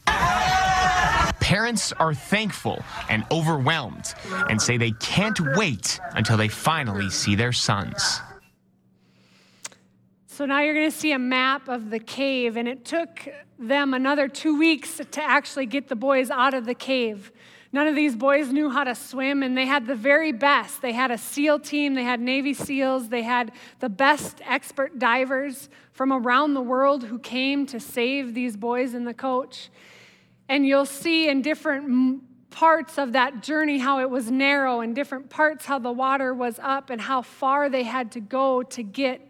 Parents 1.48 1.94
are 1.94 2.14
thankful 2.14 2.84
and 3.08 3.24
overwhelmed 3.32 4.14
and 4.50 4.62
say 4.62 4.76
they 4.76 4.92
can't 4.92 5.40
wait 5.56 5.98
until 6.12 6.36
they 6.36 6.50
finally 6.50 7.10
see 7.10 7.36
their 7.36 7.54
sons. 7.54 8.20
So 10.26 10.46
now 10.46 10.60
you're 10.60 10.74
going 10.74 10.92
to 10.92 10.98
see 10.98 11.14
a 11.14 11.20
map 11.20 11.70
of 11.70 11.90
the 11.90 12.00
cave, 12.00 12.58
and 12.58 12.68
it 12.68 12.84
took 12.84 13.30
them 13.58 13.94
another 13.94 14.28
two 14.28 14.60
weeks 14.60 15.00
to 15.10 15.24
actually 15.24 15.68
get 15.68 15.88
the 15.88 15.96
boys 15.96 16.30
out 16.30 16.54
of 16.54 16.66
the 16.66 16.76
cave. 16.76 17.32
None 17.72 17.88
of 17.88 17.96
these 17.96 18.18
boys 18.18 18.52
knew 18.52 18.70
how 18.70 18.84
to 18.84 18.94
swim, 18.94 19.42
and 19.42 19.58
they 19.58 19.66
had 19.66 19.88
the 19.88 19.96
very 19.96 20.34
best. 20.34 20.82
They 20.82 20.92
had 20.92 21.12
a 21.12 21.18
SEAL 21.18 21.60
team, 21.60 21.94
they 21.94 22.04
had 22.04 22.20
Navy 22.20 22.54
SEALs, 22.54 23.08
they 23.08 23.24
had 23.24 23.54
the 23.80 23.88
best 23.88 24.42
expert 24.44 25.00
divers 25.00 25.70
from 25.94 26.12
around 26.12 26.56
the 26.56 26.62
world 26.62 27.06
who 27.06 27.20
came 27.20 27.66
to 27.68 27.80
save 27.80 28.34
these 28.34 28.58
boys 28.58 28.94
in 28.94 29.06
the 29.06 29.14
coach. 29.14 29.70
And 30.50 30.66
you'll 30.66 30.86
see 30.86 31.30
in 31.30 31.42
different 31.42 32.24
parts 32.50 32.98
of 32.98 33.14
that 33.14 33.44
journey 33.44 33.78
how 33.78 34.00
it 34.00 34.10
was 34.10 34.32
narrow, 34.32 34.82
and 34.82 34.96
different 34.96 35.30
parts 35.30 35.66
how 35.66 35.80
the 35.80 35.92
water 35.92 36.34
was 36.34 36.60
up, 36.60 36.90
and 36.90 37.00
how 37.02 37.22
far 37.22 37.70
they 37.70 37.84
had 37.84 38.12
to 38.14 38.20
go 38.20 38.64
to 38.64 38.84
get 38.84 39.30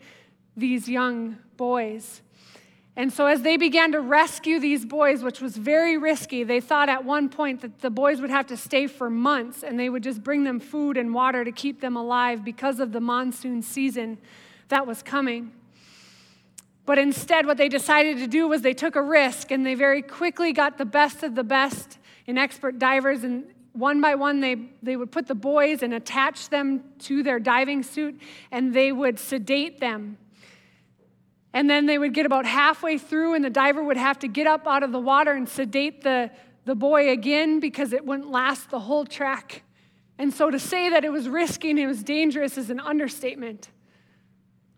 these 0.56 0.88
young 0.88 1.38
boys. 1.58 2.22
And 2.96 3.14
so, 3.14 3.28
as 3.28 3.44
they 3.44 3.58
began 3.58 3.92
to 3.92 4.02
rescue 4.02 4.60
these 4.60 4.84
boys, 4.84 5.22
which 5.22 5.40
was 5.40 5.56
very 5.56 5.98
risky, 5.98 6.44
they 6.44 6.60
thought 6.60 6.90
at 6.90 7.06
one 7.06 7.30
point 7.30 7.62
that 7.62 7.80
the 7.80 7.92
boys 7.92 8.20
would 8.22 8.32
have 8.32 8.48
to 8.48 8.58
stay 8.58 8.88
for 8.88 9.08
months 9.08 9.62
and 9.64 9.80
they 9.80 9.88
would 9.88 10.02
just 10.02 10.24
bring 10.24 10.44
them 10.44 10.60
food 10.60 10.98
and 10.98 11.14
water 11.14 11.44
to 11.44 11.52
keep 11.52 11.80
them 11.80 11.96
alive 11.96 12.44
because 12.44 12.80
of 12.80 12.92
the 12.92 13.00
monsoon 13.00 13.62
season 13.62 14.18
that 14.70 14.88
was 14.88 15.04
coming. 15.04 15.52
But 16.88 16.98
instead, 16.98 17.46
what 17.46 17.58
they 17.58 17.70
decided 17.70 18.18
to 18.18 18.28
do 18.28 18.48
was 18.48 18.64
they 18.64 18.74
took 18.74 18.96
a 18.96 19.02
risk 19.04 19.52
and 19.52 19.64
they 19.64 19.76
very 19.76 20.02
quickly 20.02 20.54
got 20.54 20.80
the 20.80 20.86
best 20.86 21.22
of 21.22 21.36
the 21.36 21.44
best 21.44 22.00
in 22.26 22.40
expert 22.40 22.80
divers. 22.80 23.24
And 23.24 23.46
one 23.74 24.02
by 24.02 24.16
one, 24.16 24.40
they, 24.40 24.56
they 24.82 24.96
would 24.96 25.12
put 25.12 25.28
the 25.28 25.36
boys 25.36 25.84
and 25.84 25.94
attach 25.94 26.50
them 26.50 26.84
to 27.02 27.22
their 27.22 27.40
diving 27.40 27.84
suit 27.84 28.20
and 28.52 28.74
they 28.74 28.92
would 28.92 29.20
sedate 29.20 29.80
them 29.80 30.18
and 31.58 31.68
then 31.68 31.88
they 31.88 31.98
would 31.98 32.14
get 32.14 32.28
about 32.28 32.46
halfway 32.46 33.00
through, 33.00 33.34
and 33.34 33.44
the 33.44 33.50
diver 33.50 33.84
would 33.84 33.98
have 33.98 34.20
to 34.20 34.28
get 34.28 34.46
up 34.46 34.68
out 34.68 34.84
of 34.84 34.92
the 34.92 35.00
water 35.00 35.32
and 35.32 35.50
sedate 35.50 36.04
the, 36.04 36.30
the 36.66 36.76
boy 36.76 37.10
again 37.10 37.60
because 37.60 37.94
it 37.94 38.06
wouldn't 38.06 38.30
last 38.30 38.70
the 38.70 38.80
whole 38.80 39.06
track. 39.06 39.64
And 40.20 40.32
so 40.32 40.52
to 40.52 40.60
say 40.60 40.90
that 40.90 41.04
it 41.04 41.12
was 41.12 41.28
risky 41.28 41.72
and 41.72 41.80
it 41.80 41.88
was 41.88 42.04
dangerous 42.04 42.60
is 42.60 42.70
an 42.70 42.80
understatement. 42.80 43.70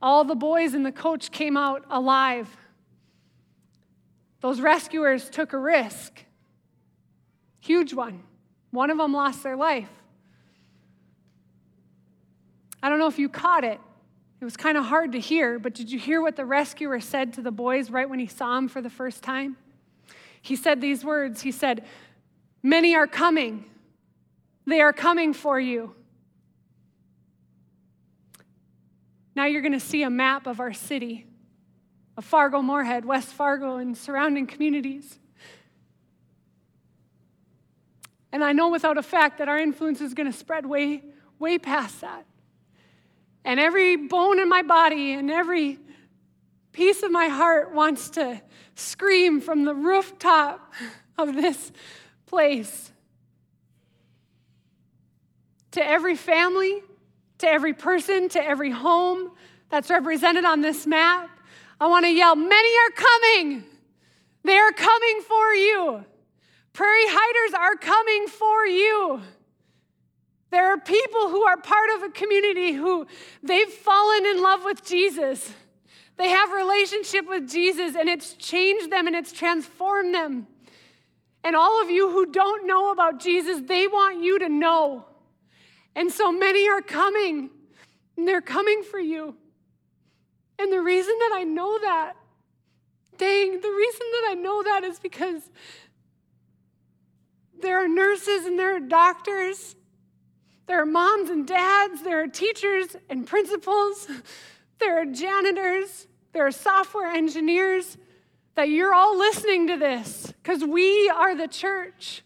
All 0.02 0.24
the 0.24 0.36
boys 0.36 0.74
and 0.74 0.86
the 0.86 0.92
coach 0.92 1.32
came 1.32 1.58
out 1.58 1.86
alive. 1.90 2.56
Those 4.42 4.62
rescuers 4.62 5.30
took 5.30 5.54
a 5.54 5.58
risk, 5.58 6.24
huge 7.60 7.94
one. 7.94 8.24
One 8.72 8.90
of 8.90 8.98
them 8.98 9.14
lost 9.14 9.44
their 9.44 9.56
life. 9.56 9.90
I 12.82 12.90
don't 12.90 13.00
know 13.00 13.08
if 13.08 13.20
you 13.20 13.28
caught 13.28 13.64
it. 13.64 13.80
It 14.40 14.46
was 14.46 14.56
kind 14.56 14.78
of 14.78 14.86
hard 14.86 15.12
to 15.14 15.20
hear, 15.20 15.60
but 15.60 15.74
did 15.74 15.92
you 15.92 16.00
hear 16.00 16.22
what 16.22 16.38
the 16.38 16.46
rescuer 16.46 17.02
said 17.02 17.34
to 17.34 17.42
the 17.42 17.52
boys 17.52 17.90
right 17.90 18.10
when 18.10 18.20
he 18.20 18.28
saw 18.28 18.56
them 18.56 18.70
for 18.70 18.82
the 18.82 18.90
first 18.90 19.22
time? 19.22 19.58
He 20.42 20.56
said 20.56 20.80
these 20.80 21.04
words 21.04 21.42
He 21.42 21.52
said, 21.52 21.84
Many 22.64 22.96
are 22.96 23.08
coming. 23.08 23.66
They 24.66 24.82
are 24.82 24.94
coming 24.94 25.34
for 25.34 25.60
you. 25.60 25.96
Now 29.40 29.46
you're 29.46 29.62
going 29.62 29.72
to 29.72 29.80
see 29.80 30.04
a 30.04 30.10
map 30.10 30.48
of 30.48 30.60
our 30.60 30.74
city, 30.74 31.26
of 32.18 32.26
Fargo 32.26 32.62
Moorhead, 32.62 33.06
West 33.06 33.30
Fargo, 33.30 33.78
and 33.78 33.98
surrounding 33.98 34.46
communities. 34.48 35.18
And 38.34 38.44
I 38.44 38.52
know 38.52 38.68
without 38.68 38.98
a 38.98 39.02
fact 39.02 39.38
that 39.38 39.48
our 39.48 39.58
influence 39.58 40.02
is 40.02 40.14
going 40.14 40.30
to 40.30 40.38
spread 40.38 40.66
way, 40.66 41.04
way 41.40 41.58
past 41.58 42.02
that. 42.02 42.26
And 43.46 43.62
every 43.62 43.96
bone 43.96 44.42
in 44.42 44.50
my 44.50 44.62
body 44.62 45.14
and 45.14 45.32
every 45.32 45.80
piece 46.74 47.02
of 47.02 47.10
my 47.10 47.30
heart 47.30 47.74
wants 47.74 48.10
to 48.10 48.42
scream 48.76 49.40
from 49.40 49.64
the 49.64 49.74
rooftop 49.74 50.74
of 51.18 51.34
this 51.34 51.72
place. 52.26 52.92
To 55.72 55.82
every 55.82 56.18
family, 56.18 56.82
to 57.40 57.48
every 57.48 57.74
person, 57.74 58.30
to 58.30 58.44
every 58.44 58.72
home 58.72 59.32
that's 59.70 59.90
represented 59.90 60.46
on 60.46 60.62
this 60.62 60.86
map, 60.88 61.30
I 61.80 61.88
want 61.88 62.06
to 62.06 62.12
yell, 62.12 62.36
Many 62.36 62.78
are 62.78 62.92
coming. 62.96 63.64
They 64.44 64.58
are 64.58 64.72
coming 64.72 65.22
for 65.28 65.54
you. 65.54 66.06
Prairie 66.74 67.08
Heighters 67.08 67.54
are 67.56 67.76
coming 67.76 68.28
for 68.28 68.66
you. 68.66 69.22
There 70.52 70.72
are 70.74 70.80
people 70.80 71.30
who 71.30 71.44
are 71.44 71.58
part 71.58 71.90
of 71.96 72.04
a 72.04 72.10
community 72.10 72.72
who 72.72 73.06
they've 73.44 73.70
fallen 73.70 74.26
in 74.26 74.42
love 74.42 74.64
with 74.64 74.84
Jesus. 74.84 75.54
They 76.18 76.30
have 76.30 76.52
relationship 76.52 77.28
with 77.28 77.50
Jesus 77.50 77.96
and 77.96 78.10
it's 78.10 78.34
changed 78.34 78.92
them 78.92 79.08
and 79.08 79.16
it's 79.16 79.32
transformed 79.32 80.14
them. 80.14 80.48
And 81.44 81.56
all 81.56 81.82
of 81.82 81.90
you 81.90 82.10
who 82.10 82.26
don't 82.32 82.68
know 82.68 82.92
about 82.92 83.20
Jesus, 83.20 83.62
they 83.66 83.88
want 83.88 84.24
you 84.24 84.40
to 84.40 84.50
know. 84.50 85.06
And 85.96 86.12
so 86.12 86.32
many 86.32 86.70
are 86.70 86.82
coming 86.82 87.50
and 88.18 88.28
they're 88.28 88.42
coming 88.42 88.84
for 88.84 89.00
you. 89.00 89.36
And 90.58 90.72
the 90.72 90.82
reason 90.82 91.16
that 91.20 91.32
I 91.34 91.44
know 91.44 91.80
that, 91.80 92.14
dang, 93.18 93.62
the 93.62 93.72
reason 93.72 94.08
that 94.12 94.28
I 94.30 94.34
know 94.36 94.64
that 94.64 94.84
is 94.84 95.00
because 95.00 95.50
There 97.62 97.84
are 97.84 97.88
nurses 97.88 98.46
and 98.46 98.58
there 98.58 98.76
are 98.76 98.80
doctors. 98.80 99.76
There 100.68 100.82
are 100.82 100.86
moms 100.86 101.30
and 101.30 101.48
dads. 101.48 102.04
There 102.04 102.22
are 102.24 102.28
teachers 102.28 102.96
and 103.10 103.26
principals. 103.28 104.08
There 104.80 105.02
are 105.02 105.06
janitors. 105.06 106.08
There 106.32 106.46
are 106.46 106.52
software 106.52 107.08
engineers. 107.08 107.98
That 108.56 108.70
you're 108.70 108.94
all 108.94 109.18
listening 109.18 109.68
to 109.68 109.78
this 109.78 110.34
because 110.42 110.64
we 110.64 111.10
are 111.10 111.36
the 111.36 111.48
church. 111.48 112.24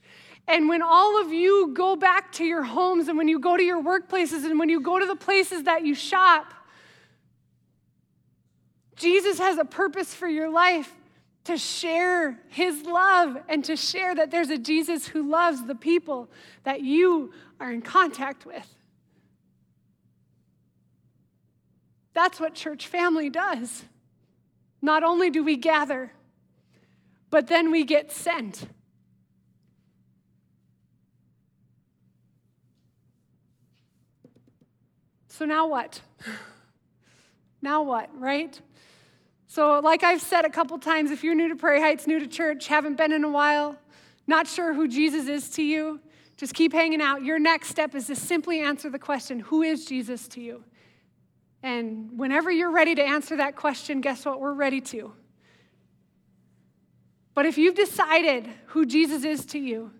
And 0.47 0.67
when 0.67 0.81
all 0.81 1.21
of 1.21 1.31
you 1.31 1.73
go 1.73 1.95
back 1.95 2.31
to 2.33 2.43
your 2.43 2.63
homes 2.63 3.07
and 3.07 3.17
when 3.17 3.27
you 3.27 3.39
go 3.39 3.55
to 3.55 3.63
your 3.63 3.81
workplaces 3.81 4.43
and 4.45 4.59
when 4.59 4.69
you 4.69 4.81
go 4.81 4.99
to 4.99 5.05
the 5.05 5.15
places 5.15 5.63
that 5.63 5.85
you 5.85 5.95
shop, 5.95 6.53
Jesus 8.95 9.39
has 9.39 9.57
a 9.57 9.65
purpose 9.65 10.13
for 10.13 10.27
your 10.27 10.49
life 10.49 10.93
to 11.45 11.57
share 11.57 12.39
his 12.49 12.83
love 12.83 13.37
and 13.49 13.65
to 13.65 13.75
share 13.75 14.15
that 14.15 14.31
there's 14.31 14.49
a 14.49 14.57
Jesus 14.57 15.07
who 15.07 15.29
loves 15.29 15.65
the 15.65 15.75
people 15.75 16.29
that 16.63 16.81
you 16.81 17.33
are 17.59 17.71
in 17.71 17.81
contact 17.81 18.45
with. 18.45 18.67
That's 22.13 22.39
what 22.39 22.53
church 22.53 22.87
family 22.87 23.29
does. 23.29 23.83
Not 24.81 25.03
only 25.03 25.29
do 25.29 25.43
we 25.43 25.57
gather, 25.57 26.11
but 27.29 27.47
then 27.47 27.71
we 27.71 27.83
get 27.83 28.11
sent. 28.11 28.67
So 35.33 35.45
now 35.45 35.65
what? 35.65 35.99
now 37.63 37.81
what, 37.81 38.07
right? 38.19 38.61
So, 39.47 39.79
like 39.79 40.03
I've 40.03 40.21
said 40.21 40.45
a 40.45 40.49
couple 40.49 40.77
times, 40.77 41.09
if 41.09 41.23
you're 41.23 41.33
new 41.33 41.49
to 41.49 41.55
Prairie 41.55 41.81
Heights, 41.81 42.05
new 42.05 42.19
to 42.19 42.27
church, 42.27 42.67
haven't 42.67 42.97
been 42.97 43.11
in 43.11 43.23
a 43.23 43.31
while, 43.31 43.75
not 44.27 44.45
sure 44.45 44.75
who 44.75 44.87
Jesus 44.87 45.27
is 45.27 45.49
to 45.55 45.63
you, 45.63 45.99
just 46.37 46.53
keep 46.53 46.71
hanging 46.71 47.01
out. 47.01 47.23
Your 47.23 47.39
next 47.39 47.69
step 47.69 47.95
is 47.95 48.05
to 48.07 48.15
simply 48.15 48.59
answer 48.59 48.91
the 48.91 48.99
question 48.99 49.39
Who 49.39 49.63
is 49.63 49.85
Jesus 49.85 50.27
to 50.29 50.39
you? 50.39 50.63
And 51.63 52.11
whenever 52.15 52.51
you're 52.51 52.71
ready 52.71 52.93
to 52.93 53.03
answer 53.03 53.35
that 53.37 53.55
question, 53.55 54.01
guess 54.01 54.25
what? 54.25 54.39
We're 54.39 54.53
ready 54.53 54.81
to. 54.81 55.13
But 57.33 57.47
if 57.47 57.57
you've 57.57 57.73
decided 57.73 58.47
who 58.67 58.85
Jesus 58.85 59.23
is 59.23 59.47
to 59.47 59.57
you, 59.57 59.93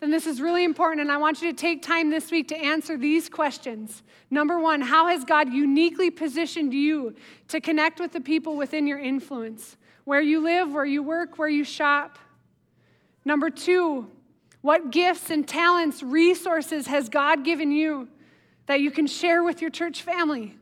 then 0.00 0.10
this 0.10 0.26
is 0.26 0.40
really 0.40 0.64
important. 0.64 1.02
And 1.02 1.12
I 1.12 1.18
want 1.18 1.42
you 1.42 1.50
to 1.50 1.56
take 1.56 1.82
time 1.82 2.10
this 2.10 2.30
week 2.30 2.48
to 2.48 2.56
answer 2.56 2.96
these 2.96 3.28
questions. 3.28 4.02
Number 4.30 4.58
one, 4.58 4.80
how 4.80 5.08
has 5.08 5.24
God 5.24 5.52
uniquely 5.52 6.10
positioned 6.10 6.72
you 6.72 7.14
to 7.48 7.60
connect 7.60 8.00
with 8.00 8.12
the 8.12 8.20
people 8.20 8.56
within 8.56 8.86
your 8.86 8.98
influence? 8.98 9.76
Where 10.04 10.22
you 10.22 10.40
live, 10.40 10.72
where 10.72 10.86
you 10.86 11.02
work, 11.02 11.38
where 11.38 11.48
you 11.48 11.64
shop. 11.64 12.18
Number 13.24 13.50
two, 13.50 14.10
what 14.62 14.90
gifts 14.90 15.30
and 15.30 15.46
talents, 15.46 16.02
resources 16.02 16.86
has 16.86 17.08
God 17.08 17.44
given 17.44 17.70
you 17.70 18.08
that 18.66 18.80
you 18.80 18.90
can 18.90 19.06
share 19.06 19.42
with 19.42 19.60
your 19.60 19.70
church 19.70 20.02
family? 20.02 20.56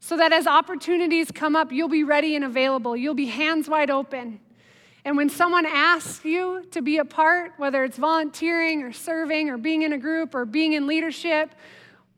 So 0.00 0.16
that 0.16 0.32
as 0.32 0.46
opportunities 0.46 1.30
come 1.30 1.56
up, 1.56 1.72
you'll 1.72 1.88
be 1.88 2.04
ready 2.04 2.36
and 2.36 2.44
available. 2.44 2.96
You'll 2.96 3.14
be 3.14 3.26
hands 3.26 3.68
wide 3.68 3.90
open. 3.90 4.40
And 5.04 5.16
when 5.16 5.28
someone 5.28 5.66
asks 5.66 6.24
you 6.24 6.64
to 6.70 6.80
be 6.80 6.98
a 6.98 7.04
part, 7.04 7.52
whether 7.56 7.82
it's 7.82 7.98
volunteering 7.98 8.82
or 8.82 8.92
serving 8.92 9.50
or 9.50 9.58
being 9.58 9.82
in 9.82 9.92
a 9.92 9.98
group 9.98 10.34
or 10.34 10.44
being 10.44 10.74
in 10.74 10.86
leadership, 10.86 11.54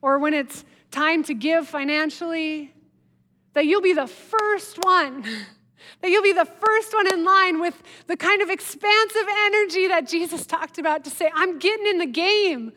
or 0.03 0.19
when 0.19 0.35
it's 0.35 0.65
time 0.91 1.25
to 1.25 1.35
give 1.35 1.67
financially, 1.67 2.75
that 3.55 3.65
you'll 3.65 3.81
be 3.81 3.95
the 3.95 4.07
first 4.07 4.85
one, 4.85 5.23
that 6.03 6.11
you'll 6.11 6.23
be 6.23 6.33
the 6.33 6.45
first 6.45 6.93
one 6.93 7.13
in 7.13 7.25
line 7.25 7.59
with 7.59 7.83
the 8.07 8.17
kind 8.17 8.43
of 8.43 8.51
expansive 8.51 9.27
energy 9.47 9.89
that 9.89 10.07
Jesus 10.07 10.45
talked 10.45 10.79
about 10.79 11.05
to 11.05 11.11
say, 11.11 11.31
I'm 11.35 11.59
getting 11.59 11.87
in 11.87 11.99
the 11.99 12.07
game 12.07 12.73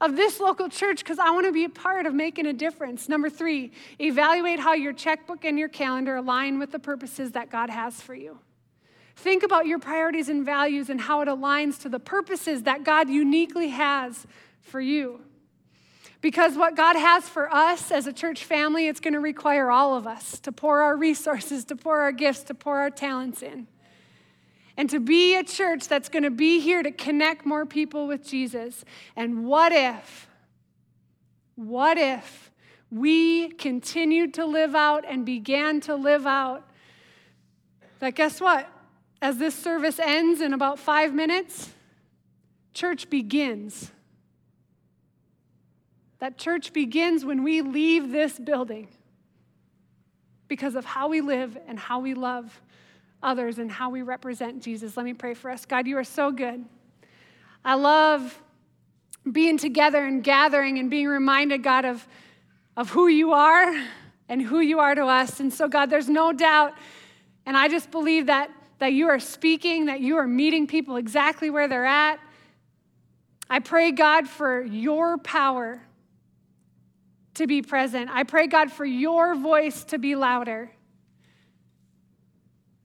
of 0.00 0.16
this 0.16 0.40
local 0.40 0.70
church 0.70 1.00
because 1.00 1.18
I 1.18 1.30
want 1.30 1.44
to 1.46 1.52
be 1.52 1.64
a 1.64 1.68
part 1.68 2.06
of 2.06 2.14
making 2.14 2.46
a 2.46 2.54
difference. 2.54 3.08
Number 3.08 3.28
three, 3.28 3.72
evaluate 3.98 4.58
how 4.58 4.72
your 4.72 4.94
checkbook 4.94 5.44
and 5.44 5.58
your 5.58 5.68
calendar 5.68 6.16
align 6.16 6.58
with 6.58 6.72
the 6.72 6.78
purposes 6.78 7.32
that 7.32 7.50
God 7.50 7.68
has 7.68 8.00
for 8.00 8.14
you. 8.14 8.38
Think 9.20 9.42
about 9.42 9.66
your 9.66 9.78
priorities 9.78 10.30
and 10.30 10.46
values 10.46 10.88
and 10.88 10.98
how 10.98 11.20
it 11.20 11.28
aligns 11.28 11.78
to 11.82 11.90
the 11.90 12.00
purposes 12.00 12.62
that 12.62 12.84
God 12.84 13.10
uniquely 13.10 13.68
has 13.68 14.26
for 14.62 14.80
you. 14.80 15.20
Because 16.22 16.56
what 16.56 16.74
God 16.74 16.96
has 16.96 17.28
for 17.28 17.52
us 17.54 17.90
as 17.90 18.06
a 18.06 18.14
church 18.14 18.44
family, 18.44 18.88
it's 18.88 18.98
going 18.98 19.12
to 19.12 19.20
require 19.20 19.70
all 19.70 19.94
of 19.94 20.06
us 20.06 20.38
to 20.40 20.52
pour 20.52 20.80
our 20.80 20.96
resources, 20.96 21.66
to 21.66 21.76
pour 21.76 22.00
our 22.00 22.12
gifts, 22.12 22.44
to 22.44 22.54
pour 22.54 22.78
our 22.78 22.88
talents 22.88 23.42
in. 23.42 23.66
And 24.78 24.88
to 24.88 24.98
be 24.98 25.36
a 25.36 25.44
church 25.44 25.86
that's 25.86 26.08
going 26.08 26.22
to 26.22 26.30
be 26.30 26.58
here 26.60 26.82
to 26.82 26.90
connect 26.90 27.44
more 27.44 27.66
people 27.66 28.06
with 28.06 28.26
Jesus. 28.26 28.86
And 29.16 29.44
what 29.44 29.72
if, 29.72 30.28
what 31.56 31.98
if 31.98 32.50
we 32.90 33.50
continued 33.50 34.32
to 34.34 34.46
live 34.46 34.74
out 34.74 35.04
and 35.06 35.26
began 35.26 35.82
to 35.82 35.94
live 35.94 36.26
out 36.26 36.66
that 37.98 38.14
guess 38.14 38.40
what? 38.40 38.66
As 39.22 39.36
this 39.36 39.54
service 39.54 39.98
ends 39.98 40.40
in 40.40 40.54
about 40.54 40.78
five 40.78 41.12
minutes, 41.12 41.70
church 42.72 43.10
begins. 43.10 43.90
That 46.20 46.38
church 46.38 46.72
begins 46.72 47.24
when 47.24 47.42
we 47.42 47.60
leave 47.60 48.10
this 48.10 48.38
building 48.38 48.88
because 50.48 50.74
of 50.74 50.84
how 50.84 51.08
we 51.08 51.20
live 51.20 51.56
and 51.68 51.78
how 51.78 52.00
we 52.00 52.14
love 52.14 52.60
others 53.22 53.58
and 53.58 53.70
how 53.70 53.90
we 53.90 54.02
represent 54.02 54.62
Jesus. 54.62 54.96
Let 54.96 55.04
me 55.04 55.14
pray 55.14 55.34
for 55.34 55.50
us. 55.50 55.66
God, 55.66 55.86
you 55.86 55.96
are 55.98 56.04
so 56.04 56.30
good. 56.30 56.64
I 57.64 57.74
love 57.74 58.42
being 59.30 59.58
together 59.58 60.04
and 60.04 60.24
gathering 60.24 60.78
and 60.78 60.90
being 60.90 61.08
reminded, 61.08 61.62
God, 61.62 61.84
of, 61.84 62.06
of 62.76 62.90
who 62.90 63.06
you 63.08 63.32
are 63.32 63.74
and 64.28 64.40
who 64.40 64.60
you 64.60 64.78
are 64.78 64.94
to 64.94 65.04
us. 65.04 65.40
And 65.40 65.52
so, 65.52 65.68
God, 65.68 65.90
there's 65.90 66.08
no 66.08 66.32
doubt, 66.32 66.74
and 67.44 67.56
I 67.56 67.68
just 67.68 67.90
believe 67.90 68.26
that 68.26 68.50
that 68.80 68.92
you 68.92 69.08
are 69.08 69.20
speaking, 69.20 69.86
that 69.86 70.00
you 70.00 70.16
are 70.16 70.26
meeting 70.26 70.66
people 70.66 70.96
exactly 70.96 71.50
where 71.50 71.68
they're 71.68 71.86
at. 71.86 72.18
I 73.48 73.60
pray, 73.60 73.92
God, 73.92 74.28
for 74.28 74.62
your 74.62 75.18
power 75.18 75.82
to 77.34 77.46
be 77.46 77.62
present. 77.62 78.10
I 78.12 78.24
pray, 78.24 78.46
God, 78.46 78.72
for 78.72 78.84
your 78.84 79.34
voice 79.34 79.84
to 79.84 79.98
be 79.98 80.14
louder. 80.14 80.70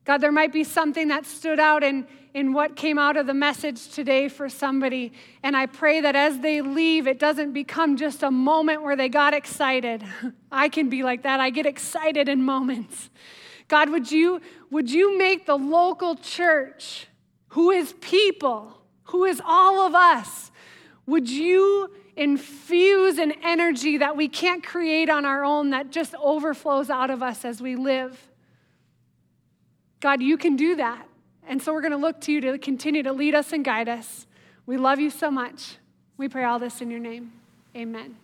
God, 0.04 0.18
there 0.18 0.32
might 0.32 0.52
be 0.52 0.64
something 0.64 1.08
that 1.08 1.26
stood 1.26 1.58
out 1.58 1.82
in, 1.82 2.06
in 2.32 2.52
what 2.52 2.76
came 2.76 2.98
out 2.98 3.16
of 3.16 3.26
the 3.26 3.34
message 3.34 3.88
today 3.88 4.28
for 4.28 4.48
somebody. 4.48 5.12
And 5.42 5.56
I 5.56 5.66
pray 5.66 6.00
that 6.00 6.14
as 6.14 6.38
they 6.40 6.60
leave, 6.60 7.06
it 7.06 7.18
doesn't 7.18 7.52
become 7.52 7.96
just 7.96 8.22
a 8.22 8.30
moment 8.30 8.82
where 8.82 8.96
they 8.96 9.08
got 9.08 9.34
excited. 9.34 10.04
I 10.52 10.68
can 10.68 10.88
be 10.88 11.02
like 11.02 11.22
that. 11.22 11.40
I 11.40 11.50
get 11.50 11.66
excited 11.66 12.28
in 12.28 12.42
moments. 12.42 13.10
God, 13.68 13.90
would 13.90 14.10
you, 14.10 14.40
would 14.70 14.90
you 14.90 15.18
make 15.18 15.46
the 15.46 15.56
local 15.56 16.16
church, 16.16 17.08
who 17.48 17.70
is 17.70 17.94
people, 18.00 18.80
who 19.04 19.24
is 19.24 19.40
all 19.44 19.86
of 19.86 19.94
us, 19.94 20.50
would 21.06 21.28
you 21.28 21.90
infuse 22.16 23.18
an 23.18 23.32
energy 23.42 23.98
that 23.98 24.16
we 24.16 24.28
can't 24.28 24.64
create 24.64 25.10
on 25.10 25.24
our 25.24 25.44
own 25.44 25.70
that 25.70 25.90
just 25.90 26.14
overflows 26.16 26.90
out 26.90 27.10
of 27.10 27.22
us 27.22 27.44
as 27.44 27.60
we 27.60 27.76
live? 27.76 28.28
God, 30.00 30.22
you 30.22 30.36
can 30.36 30.56
do 30.56 30.76
that. 30.76 31.06
And 31.48 31.62
so 31.62 31.72
we're 31.72 31.80
going 31.80 31.92
to 31.92 31.98
look 31.98 32.20
to 32.22 32.32
you 32.32 32.40
to 32.40 32.58
continue 32.58 33.02
to 33.04 33.12
lead 33.12 33.34
us 33.34 33.52
and 33.52 33.64
guide 33.64 33.88
us. 33.88 34.26
We 34.66 34.76
love 34.76 34.98
you 34.98 35.10
so 35.10 35.30
much. 35.30 35.76
We 36.16 36.28
pray 36.28 36.44
all 36.44 36.58
this 36.58 36.80
in 36.80 36.90
your 36.90 37.00
name. 37.00 37.32
Amen. 37.76 38.16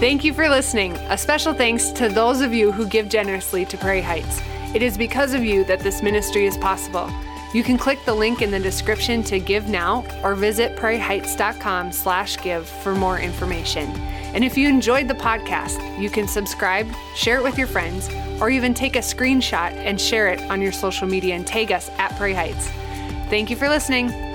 Thank 0.00 0.24
you 0.24 0.32
for 0.32 0.48
listening. 0.48 0.96
A 1.10 1.18
special 1.18 1.52
thanks 1.52 1.90
to 1.90 2.08
those 2.08 2.40
of 2.40 2.54
you 2.54 2.72
who 2.72 2.86
give 2.86 3.10
generously 3.10 3.66
to 3.66 3.76
Prairie 3.76 4.00
Heights. 4.00 4.40
It 4.74 4.82
is 4.82 4.96
because 4.96 5.34
of 5.34 5.44
you 5.44 5.62
that 5.64 5.80
this 5.80 6.02
ministry 6.02 6.46
is 6.46 6.56
possible. 6.56 7.12
You 7.52 7.62
can 7.62 7.76
click 7.76 7.98
the 8.06 8.14
link 8.14 8.40
in 8.40 8.50
the 8.50 8.58
description 8.58 9.22
to 9.24 9.38
give 9.38 9.68
now 9.68 10.06
or 10.22 10.34
visit 10.34 10.74
prairieheights.com 10.74 11.92
slash 11.92 12.38
give 12.38 12.66
for 12.66 12.94
more 12.94 13.18
information. 13.18 13.90
And 14.32 14.42
if 14.42 14.56
you 14.56 14.70
enjoyed 14.70 15.06
the 15.06 15.14
podcast, 15.14 16.00
you 16.00 16.08
can 16.08 16.26
subscribe, 16.26 16.90
share 17.14 17.36
it 17.36 17.42
with 17.42 17.58
your 17.58 17.66
friends, 17.66 18.08
or 18.40 18.48
even 18.48 18.72
take 18.72 18.96
a 18.96 19.00
screenshot 19.00 19.72
and 19.74 20.00
share 20.00 20.28
it 20.28 20.40
on 20.50 20.62
your 20.62 20.72
social 20.72 21.06
media 21.08 21.34
and 21.34 21.46
tag 21.46 21.72
us 21.72 21.90
at 21.98 22.16
Prairie 22.16 22.32
Heights. 22.32 22.70
Thank 23.28 23.50
you 23.50 23.56
for 23.56 23.68
listening. 23.68 24.29